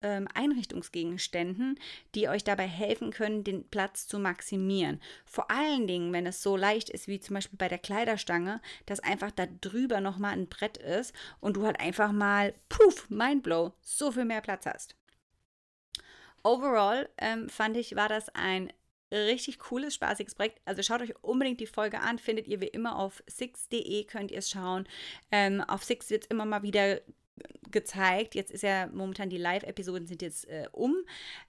ähm, 0.01 0.27
Einrichtungsgegenständen, 0.33 1.79
die 2.15 2.29
euch 2.29 2.43
dabei 2.43 2.67
helfen 2.67 3.11
können, 3.11 3.43
den 3.43 3.67
Platz 3.67 4.07
zu 4.07 4.19
maximieren. 4.19 5.01
Vor 5.25 5.49
allen 5.49 5.87
Dingen, 5.87 6.13
wenn 6.13 6.27
es 6.27 6.43
so 6.43 6.55
leicht 6.55 6.89
ist, 6.89 7.07
wie 7.07 7.19
zum 7.19 7.35
Beispiel 7.35 7.57
bei 7.57 7.67
der 7.67 7.79
Kleiderstange, 7.79 8.61
dass 8.85 8.99
einfach 8.99 9.31
da 9.31 9.47
drüber 9.61 10.01
nochmal 10.01 10.33
ein 10.33 10.47
Brett 10.47 10.77
ist 10.77 11.13
und 11.39 11.57
du 11.57 11.65
halt 11.65 11.79
einfach 11.79 12.11
mal, 12.11 12.53
puff, 12.69 13.09
Mindblow, 13.09 13.73
so 13.81 14.11
viel 14.11 14.25
mehr 14.25 14.41
Platz 14.41 14.65
hast. 14.65 14.95
Overall 16.43 17.09
ähm, 17.17 17.49
fand 17.49 17.75
ich, 17.75 17.95
war 17.95 18.09
das 18.09 18.29
ein 18.29 18.71
richtig 19.11 19.59
cooles, 19.59 19.95
spaßiges 19.95 20.35
Projekt. 20.35 20.61
Also 20.65 20.83
schaut 20.83 21.01
euch 21.01 21.13
unbedingt 21.23 21.59
die 21.59 21.67
Folge 21.67 22.01
an. 22.01 22.19
Findet 22.19 22.47
ihr 22.47 22.61
wie 22.61 22.67
immer 22.67 22.97
auf 22.97 23.23
six.de, 23.27 24.03
könnt 24.03 24.31
ihr 24.31 24.39
es 24.39 24.49
schauen. 24.49 24.87
Ähm, 25.31 25.61
auf 25.61 25.83
Six 25.83 26.09
wird 26.09 26.23
es 26.23 26.29
immer 26.29 26.45
mal 26.45 26.63
wieder 26.63 26.99
gezeigt. 27.71 28.35
Jetzt 28.35 28.51
ist 28.51 28.63
ja 28.63 28.87
momentan 28.87 29.29
die 29.29 29.37
Live-Episoden 29.37 30.07
sind 30.07 30.21
jetzt 30.21 30.47
äh, 30.47 30.67
um. 30.71 30.95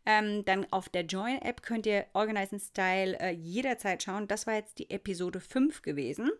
Ähm, 0.06 0.44
dann 0.44 0.66
auf 0.72 0.88
der 0.88 1.02
Join-App 1.02 1.62
könnt 1.62 1.86
ihr 1.86 2.06
Organize 2.12 2.58
Style 2.58 3.18
äh, 3.20 3.30
jederzeit 3.30 4.02
schauen. 4.02 4.28
Das 4.28 4.46
war 4.46 4.54
jetzt 4.54 4.78
die 4.78 4.90
Episode 4.90 5.40
5 5.40 5.82
gewesen. 5.82 6.30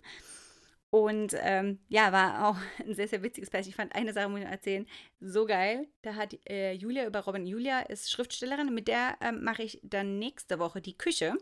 Und 0.90 1.34
ähm, 1.38 1.80
ja, 1.88 2.12
war 2.12 2.48
auch 2.48 2.56
ein 2.86 2.94
sehr, 2.94 3.08
sehr 3.08 3.22
witziges 3.22 3.50
Beispiel. 3.50 3.70
Ich 3.70 3.76
fand 3.76 3.94
eine 3.94 4.12
Sache, 4.12 4.28
muss 4.28 4.40
ich 4.40 4.46
erzählen, 4.46 4.86
so 5.20 5.44
geil. 5.46 5.86
Da 6.02 6.14
hat 6.14 6.36
äh, 6.48 6.72
Julia 6.72 7.06
über 7.06 7.20
Robin. 7.20 7.46
Julia 7.46 7.80
ist 7.80 8.10
Schriftstellerin, 8.10 8.72
mit 8.74 8.88
der 8.88 9.16
ähm, 9.20 9.44
mache 9.44 9.62
ich 9.62 9.80
dann 9.82 10.18
nächste 10.18 10.58
Woche 10.58 10.80
die 10.80 10.96
Küche. 10.96 11.36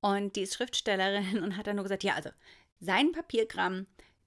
Und 0.00 0.36
die 0.36 0.42
ist 0.42 0.54
Schriftstellerin 0.54 1.38
und 1.42 1.56
hat 1.56 1.66
dann 1.66 1.76
nur 1.76 1.84
gesagt, 1.84 2.04
ja, 2.04 2.14
also 2.14 2.30
sein 2.80 3.12
Papierkram, 3.12 3.86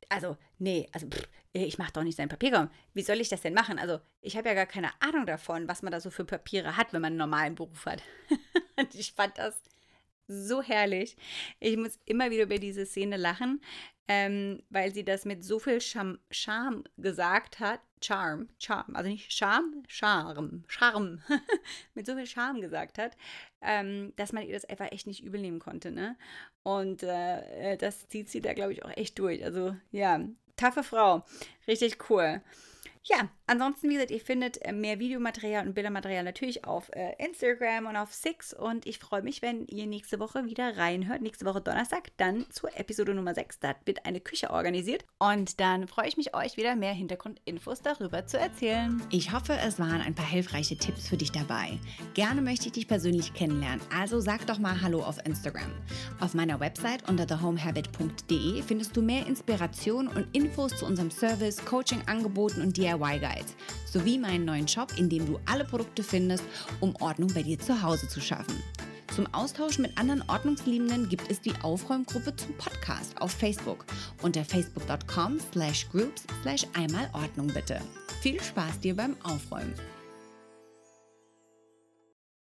also, 0.10 0.38
nee, 0.60 0.88
also 0.92 1.08
pff, 1.08 1.28
ich 1.54 1.78
mache 1.78 1.94
doch 1.94 2.04
nicht 2.04 2.18
sein 2.18 2.30
Papierkram. 2.30 2.70
Wie 2.94 3.02
soll 3.02 3.20
ich 3.20 3.30
das 3.30 3.42
denn 3.42 3.54
machen? 3.54 3.80
Also, 3.80 4.00
ich 4.22 4.38
habe 4.38 4.50
ja 4.50 4.54
gar 4.54 4.66
keine 4.66 4.90
Ahnung 5.02 5.26
davon, 5.26 5.68
was 5.68 5.82
man 5.82 5.92
da 5.92 6.00
so 6.00 6.10
für 6.10 6.26
Papiere 6.26 6.78
hat, 6.78 6.94
wenn 6.94 7.02
man 7.02 7.14
einen 7.14 7.18
normalen 7.18 7.56
Beruf 7.56 7.86
hat. 7.86 8.04
Und 8.80 8.94
ich 8.94 9.14
fand 9.14 9.38
das 9.38 9.62
so 10.28 10.62
herrlich. 10.62 11.16
Ich 11.60 11.78
muss 11.78 12.00
immer 12.06 12.30
wieder 12.30 12.44
über 12.44 12.60
diese 12.60 12.86
Szene 12.86 13.18
lachen, 13.18 13.62
ähm, 14.08 14.62
weil 14.70 14.94
sie 14.94 15.04
das 15.04 15.26
mit 15.26 15.44
so 15.44 15.60
viel 15.60 15.82
Charme, 15.82 16.20
Charme 16.32 16.84
gesagt 16.98 17.60
hat. 17.60 17.82
Charm, 18.02 18.50
Charm, 18.60 18.96
also 18.96 19.10
nicht 19.10 19.32
Charme, 19.32 19.84
Charme, 19.88 20.64
Charme, 20.68 21.22
mit 21.96 22.06
so 22.06 22.16
viel 22.16 22.28
Charme 22.28 22.62
gesagt 22.62 22.98
hat, 22.98 23.18
ähm, 23.62 24.14
dass 24.16 24.34
man 24.34 24.44
ihr 24.44 24.54
das 24.54 24.66
einfach 24.66 24.92
echt 24.92 25.08
nicht 25.08 25.24
übel 25.24 25.42
nehmen 25.42 25.60
konnte. 25.60 25.92
Ne? 25.92 26.16
Und 26.64 27.04
äh, 27.04 27.78
das 27.78 28.08
zieht 28.08 28.30
sie 28.30 28.42
da, 28.42 28.54
glaube 28.54 28.74
ich, 28.74 28.86
auch 28.86 28.96
echt 28.96 29.18
durch. 29.20 29.44
Also 29.44 29.76
ja, 29.92 30.22
taffe 30.56 30.84
Frau, 30.84 31.24
richtig 31.68 32.10
cool. 32.10 32.42
Ja, 33.10 33.30
ansonsten, 33.46 33.90
wie 33.90 33.94
gesagt, 33.94 34.12
ihr 34.12 34.20
findet 34.20 34.62
äh, 34.66 34.74
mehr 34.74 35.00
Videomaterial 35.00 35.66
und 35.66 35.74
Bildermaterial 35.74 36.26
natürlich 36.26 36.66
auf 36.66 36.90
äh, 36.94 37.14
Instagram 37.24 37.86
und 37.86 37.96
auf 37.96 38.14
Six. 38.14 38.54
Und 38.54 38.86
ich 38.86 39.00
freue 39.00 39.22
mich, 39.22 39.42
wenn 39.42 39.66
ihr 39.68 39.88
nächste 39.88 40.20
Woche 40.20 40.46
wieder 40.46 40.76
reinhört. 40.76 41.22
Nächste 41.22 41.46
Woche 41.46 41.62
Donnerstag, 41.62 42.10
dann 42.18 42.46
zur 42.50 42.78
Episode 42.78 43.14
Nummer 43.14 43.34
6. 43.34 43.60
Da 43.60 43.76
wird 43.86 44.06
eine 44.06 44.20
Küche 44.20 44.50
organisiert. 44.50 45.06
Und 45.20 45.62
dann 45.62 45.88
freue 45.88 46.10
ich 46.10 46.18
mich, 46.18 46.36
euch 46.36 46.58
wieder 46.58 46.76
mehr 46.76 46.92
Hintergrundinfos 46.92 47.82
darüber 47.82 48.28
zu 48.28 48.38
erzählen. 48.38 49.02
Ich 49.10 49.32
hoffe, 49.32 49.54
es 49.66 49.80
waren 49.80 50.02
ein 50.02 50.14
paar 50.14 50.28
hilfreiche 50.28 50.76
Tipps 50.76 51.08
für 51.08 51.16
dich 51.16 51.32
dabei. 51.32 51.80
Gerne 52.14 52.42
möchte 52.42 52.66
ich 52.66 52.74
dich 52.74 52.88
persönlich 52.90 53.34
kennenlernen. 53.34 53.80
Also 53.96 54.20
sag 54.20 54.46
doch 54.48 54.60
mal 54.60 54.82
Hallo 54.82 55.02
auf 55.02 55.26
Instagram. 55.26 55.72
Auf 56.20 56.34
meiner 56.34 56.60
Website 56.60 57.08
unter 57.08 57.26
thehomehabit.de 57.26 58.62
findest 58.64 58.98
du 58.98 59.02
mehr 59.02 59.26
Inspiration 59.28 60.10
und 60.10 60.28
Infos 60.36 60.76
zu 60.76 60.86
unserem 60.86 61.10
Service, 61.10 61.64
Coaching-Angeboten 61.64 62.62
und 62.62 62.76
DIY 62.76 62.97
DIY-Guides 62.98 63.56
sowie 63.86 64.18
meinen 64.18 64.46
neuen 64.46 64.68
Shop, 64.68 64.92
in 64.98 65.10
dem 65.10 65.26
du 65.26 65.40
alle 65.46 65.66
Produkte 65.66 66.04
findest, 66.04 66.44
um 66.80 66.96
Ordnung 66.98 67.34
bei 67.34 67.44
dir 67.44 67.60
zu 67.60 67.82
Hause 67.82 68.08
zu 68.08 68.20
schaffen. 68.20 68.62
Zum 69.16 69.26
Austausch 69.34 69.80
mit 69.80 69.98
anderen 69.98 70.24
Ordnungsliebenden 70.28 71.10
gibt 71.10 71.32
es 71.32 71.42
die 71.42 71.54
Aufräumgruppe 71.64 72.36
zum 72.36 72.54
Podcast 72.58 73.20
auf 73.20 73.32
Facebook 73.32 73.86
unter 74.22 74.44
facebook.com 74.44 75.40
slash 75.52 75.90
groups 75.90 76.24
slash 76.42 76.68
einmal 76.74 77.10
Ordnung 77.14 77.48
bitte. 77.48 77.80
Viel 78.22 78.42
Spaß 78.42 78.80
dir 78.82 78.96
beim 78.96 79.16
Aufräumen. 79.24 79.74